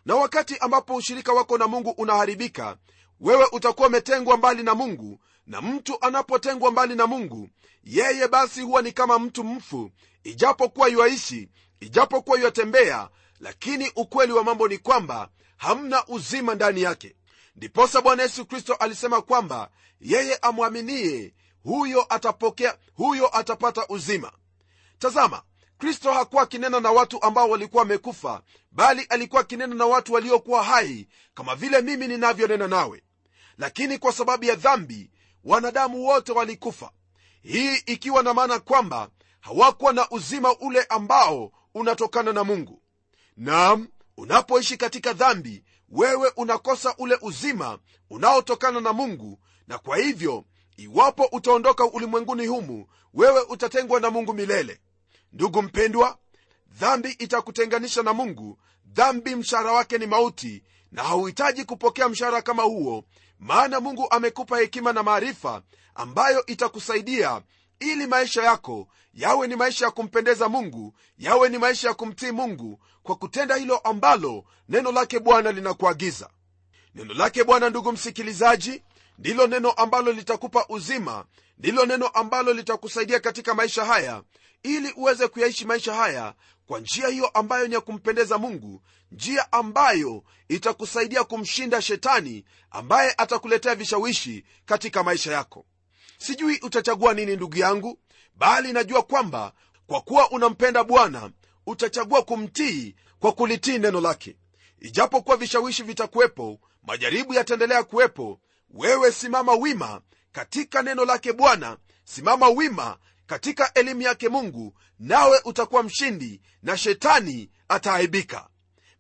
na 0.05 0.15
wakati 0.15 0.59
ambapo 0.59 0.95
ushirika 0.95 1.33
wako 1.33 1.59
na 1.59 1.67
mungu 1.67 1.91
unaharibika 1.91 2.77
wewe 3.21 3.47
utakuwa 3.53 3.89
umetengwa 3.89 4.37
mbali 4.37 4.63
na 4.63 4.75
mungu 4.75 5.21
na 5.47 5.61
mtu 5.61 5.99
anapotengwa 6.01 6.71
mbali 6.71 6.95
na 6.95 7.07
mungu 7.07 7.49
yeye 7.85 8.29
basi 8.29 8.61
huwa 8.63 8.83
ni 8.83 8.93
kama 8.93 9.19
mtu 9.19 9.45
mfu 9.45 9.91
ijapokuwa 10.25 10.89
yuaishi 10.89 11.49
ijapokuwa 11.81 12.39
yuatembea 12.39 13.09
lakini 13.41 13.93
ukweli 13.97 14.33
wa 14.33 14.45
mambo 14.45 14.69
ni 14.69 14.79
kwamba 14.79 15.29
hamna 15.57 16.07
uzima 16.07 16.55
ndani 16.55 16.83
yake. 16.83 17.17
Ndiposa 17.57 18.01
bwana 18.01 18.23
yesu 18.23 18.47
kristo 18.47 18.75
alisema 18.75 19.23
kwamba 19.23 19.71
yeye 20.01 20.37
amwaminie 20.37 21.35
huyo 21.63 22.07
atapokea 22.09 22.79
huyo 22.95 23.37
atapata 23.39 23.87
uzima. 23.89 24.33
Tazama 24.99 25.43
kristo 25.81 26.13
hakuwa 26.13 26.43
akinena 26.43 26.81
na 26.81 26.91
watu 26.91 27.23
ambao 27.23 27.51
walikuwa 27.51 27.83
wamekufa 27.83 28.43
bali 28.73 29.07
alikuwa 29.09 29.41
akinena 29.41 29.75
na 29.75 29.87
watu 29.87 30.13
waliokuwa 30.13 30.63
hai 30.65 31.09
kama 31.35 31.55
vile 31.55 31.81
mimi 31.83 32.09
ninavyonena 32.09 32.69
nawe. 32.69 33.03
Lakini 33.59 33.99
kwa 33.99 34.13
sababu 34.13 34.45
ya 34.45 34.55
dhambi 34.55 35.11
wanadamu 35.45 36.05
wote 36.07 36.33
walikufa. 36.33 36.91
Hii 37.43 37.77
ikiwa 37.77 38.23
na 38.23 38.35
maana 38.35 38.59
kwamba 38.59 39.09
hawakuwa 39.41 39.93
na 39.93 40.11
uzima 40.11 40.59
ule 40.59 40.83
ambao 40.83 41.53
unatokana 41.75 42.33
na 42.33 42.45
mungu. 42.45 42.83
Nam 43.37 43.89
unapoishi 44.17 44.77
katika 44.77 45.13
dhambi 45.13 45.65
wewe 45.89 46.33
unakosa 46.37 46.95
ule 46.99 47.19
uzima 47.23 47.79
unaotokana 48.11 48.81
na 48.81 48.93
mungu 48.93 49.39
na 49.69 49.79
kwa 49.79 49.97
hivyo 49.97 50.45
iwapo 50.77 51.25
utaondoka 51.33 51.85
ulimwenguni 51.85 52.47
humu 52.47 52.87
wewe 53.15 53.41
utatengwa 53.41 54.01
na 54.01 54.11
mungu 54.11 54.35
milele 54.35 54.81
ndugu 55.33 55.63
mpendwa 55.63 56.19
dhambi 56.69 57.11
itakutenganisha 57.11 58.03
na 58.03 58.13
mungu. 58.13 58.59
Dhambi 58.87 59.35
mshahara 59.35 59.73
wake 59.73 59.99
ni 59.99 60.07
mauti 60.07 60.63
na 60.93 61.03
hauhitaji 61.05 61.65
kupokea 61.65 62.09
mshahara 62.09 62.43
kama 62.43 62.63
huo 62.63 63.05
maana 63.39 63.81
mungu 63.81 64.07
amekupa 64.11 64.59
hekima 64.59 64.93
na 64.93 65.03
maarifa 65.03 65.63
ambayo 65.95 66.47
itakusaidia 66.47 67.43
ili 67.81 68.07
maisha 68.07 68.43
yako 68.43 68.89
yawe 69.15 69.47
ni 69.49 69.57
maisha 69.57 69.85
ya 69.85 69.91
kumpendeza 69.91 70.49
mungu 70.49 70.95
yawe 71.19 71.49
ni 71.49 71.59
maisha 71.59 71.89
ya 71.89 71.95
kumtii 71.95 72.31
mungu 72.31 72.81
kwa 73.03 73.17
kutenda 73.17 73.57
hilo 73.57 73.79
ambalo 73.79 74.45
neno 74.69 74.93
lake 74.93 75.19
bwana 75.19 75.53
linakuagiza. 75.53 76.31
Neno 76.95 77.15
lake 77.15 77.45
bwana 77.45 77.71
ndugu 77.71 77.93
msikilizaji 77.93 78.83
ndilo 79.19 79.47
neno 79.47 79.71
ambalo 79.71 80.13
litakupa 80.13 80.67
uzima 80.69 81.25
ndilo 81.61 81.87
neno 81.87 82.09
ambalo 82.09 82.53
litakusaidia 82.53 83.21
katika 83.21 83.55
maisha 83.55 83.85
haya 83.85 84.23
ili 84.63 84.93
uweze 84.93 85.29
kuyaishi 85.29 85.65
maisha 85.65 85.95
haya 85.95 86.35
kwa 86.67 86.81
njia 86.81 87.09
hiyo 87.09 87.27
ambayo 87.27 87.69
ni 87.69 87.75
ya 87.75 87.81
kumpendeza 87.81 88.39
mungu 88.39 88.83
njia 89.13 89.53
ambayo 89.53 90.23
itakusaidia 90.49 91.25
kumshinda 91.25 91.83
shetani 91.83 92.45
ambaye 92.71 93.15
atakuletea 93.19 93.75
vishawishi 93.75 94.45
katika 94.67 95.03
maisha 95.03 95.33
yako. 95.33 95.67
Sijui 96.19 96.59
utachagua 96.63 97.15
nini 97.15 97.37
ndugu 97.37 97.57
yangu 97.59 97.99
bali 98.35 98.73
najua 98.73 99.03
kwamba 99.03 99.53
kwa 99.87 100.01
kuwa 100.01 100.31
unampenda 100.31 100.85
bwana 100.85 101.31
utachagua 101.67 102.23
kumtii 102.23 102.95
kwa 103.19 103.33
kulitii 103.33 103.79
neno 103.79 104.01
lake. 104.01 104.37
Ijapokuwa 104.81 105.37
vishawishi 105.37 105.83
vitakuwepo 105.83 106.61
majaribu 106.83 107.35
yataendelea 107.35 107.83
kuwepo 107.83 108.41
wewe 108.71 109.13
simama 109.13 109.53
wima 109.55 110.01
katika 110.33 110.83
neno 110.83 111.05
lake 111.05 111.33
bwana 111.33 111.77
simama 112.05 112.49
wima 112.49 112.99
katika 113.27 113.73
elimu 113.75 114.03
yake 114.03 114.29
mungu 114.29 114.75
nawe 114.99 115.41
utakuwa 115.45 115.83
mshindi 115.83 116.41
na 116.63 116.77
shetani 116.77 117.51
ataaibika. 117.69 118.49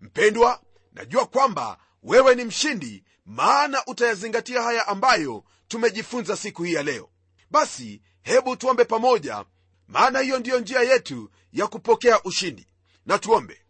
Mpendwa 0.00 0.62
najua 0.92 1.26
kwamba 1.26 1.78
wewe 2.02 2.34
ni 2.34 2.44
mshindi 2.44 3.04
maana 3.26 3.86
utayazingatia 3.86 4.62
haya 4.62 4.86
ambayo 4.88 5.44
tumejifunza 5.68 6.36
siku 6.36 6.62
hii 6.64 6.72
ya 6.74 6.82
leo. 6.82 7.10
Basi 7.50 8.02
hebu 8.22 8.56
tuombe 8.56 8.84
pamoja 8.84 9.44
maana 9.88 10.18
hiyo 10.20 10.38
ndiyo 10.38 10.60
njia 10.60 10.80
yetu 10.80 11.30
ya 11.52 11.66
kupokea 11.66 12.22
ushindi. 12.22 12.66
Na 13.06 13.18
tuombe. 13.18 13.60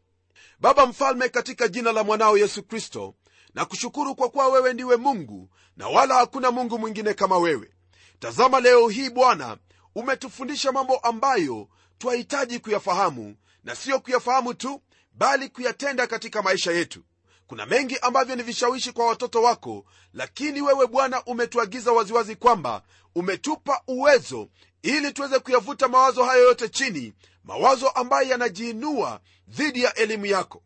Baba 0.58 0.86
mfalme 0.86 1.28
katika 1.28 1.68
jina 1.68 1.92
la 1.92 2.04
mwanao 2.04 2.38
yesu 2.38 2.62
kristo 2.62 3.14
na 3.54 3.64
kushukuru 3.64 4.14
kwa 4.14 4.28
kuwa 4.28 4.48
wewe 4.48 4.72
ndiwe 4.72 4.96
mungu 4.96 5.48
na 5.76 5.88
wala 5.88 6.14
hakuna 6.14 6.50
mungu 6.50 6.78
mwingine 6.78 7.14
kama 7.14 7.38
wewe. 7.38 7.70
Tazama 8.18 8.60
leo 8.60 8.88
hii 8.88 9.10
bwana 9.10 9.56
umetufundisha 9.94 10.72
mambo 10.72 10.96
ambayo 10.98 11.68
twahitaji 11.98 12.58
kuyafahamu 12.58 13.36
na 13.64 13.74
siyo 13.74 14.00
kuyafahamu 14.00 14.54
tu 14.54 14.82
bali 15.12 15.48
kuyatenda 15.48 16.06
katika 16.06 16.42
maisha 16.42 16.72
yetu. 16.72 17.02
Kuna 17.46 17.66
mengi 17.66 17.98
ambavyo 17.98 18.36
ni 18.36 18.42
vishawishi 18.42 18.92
kwa 18.92 19.06
watoto 19.06 19.42
wako 19.42 19.84
lakini 20.14 20.62
wewe 20.62 20.86
bwana 20.86 21.24
umetuagiza 21.24 21.92
waziwazi 21.92 22.36
kwamba 22.36 22.82
umetupa 23.14 23.82
uwezo 23.86 24.48
ili 24.82 25.12
tuweze 25.12 25.38
kuyavuta 25.38 25.88
mawazo 25.88 26.24
hayo 26.24 26.44
yote 26.44 26.68
chini 26.68 27.12
mawazo 27.44 27.88
ambayo 27.88 28.28
yanajiinua 28.28 29.20
dhidi 29.48 29.82
ya 29.82 29.94
elimu 29.94 30.26
yako. 30.26 30.62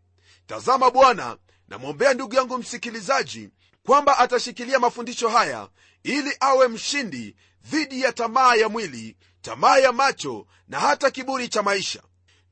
Tazama 0.46 0.90
bwana 0.90 1.36
namwombea 1.68 2.14
ndugu 2.14 2.35
yangu 2.35 2.59
msikilizaji 2.59 3.50
kwamba 3.87 4.18
atashikilia 4.18 4.79
mafundisho 4.79 5.29
haya 5.29 5.68
ili 6.03 6.37
awe 6.40 6.68
mshindi 6.68 7.37
dhidi 7.64 8.03
ya 8.03 8.12
tamaa 8.12 8.55
ya 8.55 8.68
mwili 8.68 9.16
tamaa 9.42 9.79
ya 9.79 9.92
macho 9.92 10.46
na 10.68 10.81
hata 10.81 11.11
kiburi 11.11 11.48
cha 11.48 11.62
maisha. 11.62 12.03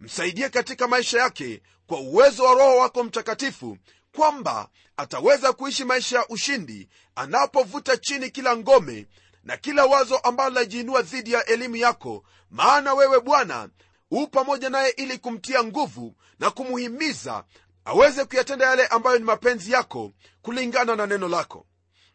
Msaidie 0.01 0.49
katika 0.49 0.89
maisha 0.89 1.19
yake 1.21 1.63
kwa 1.87 2.01
uwezo 2.01 2.45
wa 2.45 2.55
roho 2.55 2.77
wako 2.77 3.05
mtakatifu 3.05 3.79
kwamba 4.17 4.69
ataweza 4.97 5.53
kuishi 5.53 5.85
maisha 5.85 6.19
ya 6.19 6.29
ushindi 6.29 6.89
anapovuta 7.15 7.97
chini 7.97 8.31
kila 8.31 8.57
ngome 8.57 9.07
na 9.45 9.57
kila 9.57 9.85
wazo 9.87 10.19
ambalo 10.19 10.51
lajiinua 10.55 11.03
dhidi 11.03 11.33
ya 11.33 11.45
elimu 11.45 11.77
yako. 11.77 12.25
Maana 12.51 12.95
wewe 12.95 13.21
bwana 13.21 13.69
huu 14.11 14.27
pamoja 14.27 14.71
naye 14.71 14.91
ili 14.91 15.19
kumtia 15.19 15.65
nguvu 15.65 16.17
na 16.39 16.51
kumuhimiza 16.51 17.45
aweze 17.85 18.25
kuyatenda 18.25 18.67
yale 18.67 18.87
ambayo 18.87 19.19
ni 19.19 19.25
mapenzi 19.25 19.73
yako 19.73 20.13
kulingana 20.43 20.97
na 20.97 21.07
neno 21.07 21.29
lako. 21.29 21.67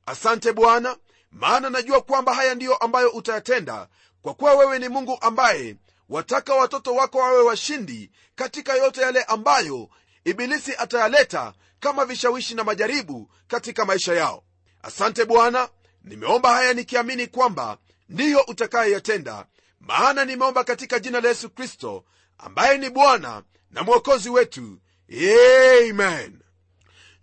Asante 0.05 0.53
bwana 0.53 0.97
maana 1.31 1.69
najua 1.69 2.01
kwamba 2.01 2.33
haya 2.33 2.55
ndiyo 2.55 2.75
ambayo 2.75 3.09
utayatenda 3.09 3.87
kwa 4.21 4.33
kuwa 4.33 4.53
wewe 4.55 4.79
ni 4.79 4.89
mungu 4.89 5.17
ambaye 5.21 5.75
wataka 6.09 6.53
watoto 6.55 6.93
wako 6.95 7.17
wawe 7.17 7.41
washindi 7.41 8.11
katika 8.35 8.73
yote 8.73 9.01
yale 9.01 9.23
ambayo 9.23 9.89
ibilisi 10.25 10.73
atayaleta 10.77 11.53
kama 11.79 12.05
vishawishi 12.05 12.55
na 12.55 12.63
majaribu 12.63 13.29
katika 13.47 13.85
maisha 13.85 14.13
yao. 14.13 14.43
Asante 14.83 15.25
bwana 15.25 15.69
nimeomba 16.03 16.53
haya 16.53 16.73
nikiamini 16.73 17.27
kwamba 17.27 17.77
ndiyo 18.09 18.41
utakayeyatenda 18.47 19.45
maana 19.79 20.25
nimeomba 20.25 20.63
katika 20.63 20.99
jina 20.99 21.21
la 21.21 21.29
yesu 21.29 21.49
kristo 21.49 22.03
ambaye 22.37 22.77
ni 22.77 22.89
bwana 22.89 23.43
na 23.71 23.83
mwokozi 23.83 24.29
wetu 24.29 24.79
amen. 25.11 26.39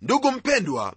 Ndugu 0.01 0.31
mpendwa 0.31 0.93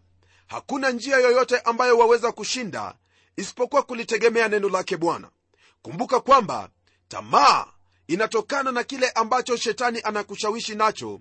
hakuna 0.46 0.90
njia 0.90 1.16
yoyote 1.16 1.58
ambayo 1.58 1.98
waweza 1.98 2.32
kushinda 2.32 2.94
isipokuwa 3.36 3.82
kulitegemea 3.82 4.48
neno 4.48 4.68
lake 4.68 4.96
bwana. 4.96 5.30
Kumbuka 5.82 6.20
kwamba 6.20 6.68
tamaa 7.08 7.66
inatokana 8.06 8.72
na 8.72 8.84
kile 8.84 9.10
ambacho 9.10 9.56
shetani 9.56 10.00
anakushawishi 10.04 10.74
nacho 10.74 11.20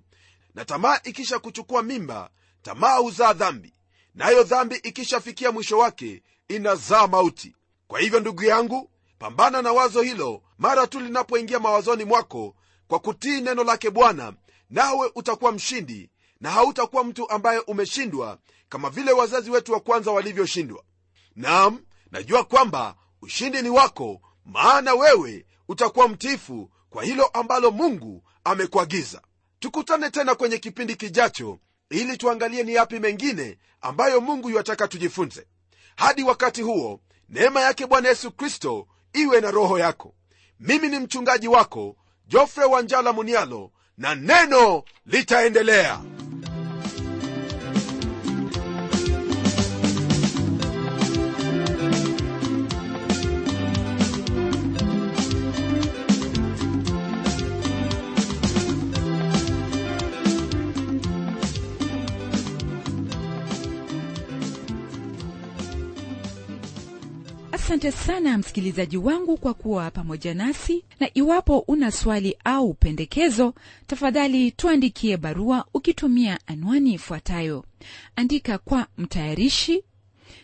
na 0.54 0.64
tamaa 0.64 1.00
ikisha 1.04 1.38
kuchukua 1.38 1.82
mimba 1.82 2.30
tamaa 2.62 2.96
huzaa 2.96 3.32
dhambi 3.32 3.74
nayo 4.14 4.42
dhambi 4.42 4.76
ikishafikia 4.76 5.52
mwisho 5.52 5.78
wake 5.78 6.22
inazaa 6.48 7.06
mauti. 7.06 7.54
Kwa 7.88 8.00
hivyo 8.00 8.20
ndugu 8.20 8.44
yangu 8.44 8.90
pambana 9.18 9.62
na 9.62 9.72
wazo 9.72 10.02
hilo 10.02 10.42
mara 10.58 10.86
tu 10.86 11.00
linapoingia 11.00 11.58
mawazoni 11.58 12.04
mwako 12.04 12.54
kwa 12.88 12.98
kutii 12.98 13.40
neno 13.40 13.64
lake 13.64 13.90
bwana 13.90 14.32
nawe 14.70 15.10
utakuwa 15.14 15.52
mshindi 15.52 16.10
na 16.40 16.50
hautakuwa 16.50 17.04
mtu 17.04 17.30
ambaye 17.30 17.58
umeshindwa 17.58 18.38
kama 18.68 18.90
vile 18.90 19.12
wazazi 19.12 19.50
wetu 19.50 19.72
wa 19.72 19.80
kwanza 19.80 20.10
walivyoshindwa. 20.10 20.82
Nam 21.36 21.80
najua 22.10 22.44
kwamba 22.44 22.96
ushindi 23.22 23.62
ni 23.62 23.68
wako 23.70 24.20
maana 24.44 24.94
wewe 24.94 25.46
utakuwa 25.68 26.08
mtiifu 26.08 26.70
kwa 26.90 27.04
hilo 27.04 27.26
ambalo 27.26 27.70
mungu 27.70 28.24
amekuagiza. 28.44 29.22
Tukutane 29.58 30.10
tena 30.10 30.34
kwenye 30.34 30.58
kipindi 30.58 30.96
kijacho 30.96 31.58
ili 31.90 32.16
tuangalie 32.16 32.62
ni 32.62 32.74
yapi 32.74 32.98
mengine 32.98 33.58
ambayo 33.80 34.20
mungu 34.20 34.50
yuataka 34.50 34.88
tujifunze. 34.88 35.46
Hadi 35.96 36.22
wakati 36.22 36.62
huo 36.62 37.00
neema 37.28 37.60
yake 37.60 37.86
bwana 37.86 38.08
yesu 38.08 38.30
kristo 38.32 38.86
iwe 39.12 39.40
na 39.40 39.50
roho 39.50 39.78
yako. 39.78 40.14
Mimi 40.60 40.88
ni 40.88 40.98
mchungaji 40.98 41.48
wako 41.48 41.96
jofre 42.26 42.64
wanjala 42.64 43.12
munialo 43.12 43.70
na 43.98 44.14
neno 44.14 44.82
litaendelea 45.06 45.98
asante 67.68 67.92
sana 67.92 68.38
msikilizaji 68.38 68.96
wangu 68.96 69.36
kwa 69.36 69.54
kuwa 69.54 69.90
pamoja 69.90 70.34
nasi. 70.34 70.84
Na 71.00 71.10
iwapo 71.14 71.58
una 71.58 71.90
swali 71.90 72.36
au 72.44 72.74
pendekezo 72.74 73.54
tafadhali 73.86 74.50
tuandikie 74.50 75.16
barua 75.16 75.64
ukitumia 75.74 76.38
anwani 76.46 76.94
ifuatayo. 76.94 77.64
Andika 78.16 78.58
kwa 78.58 78.86
mtayarishi 78.98 79.82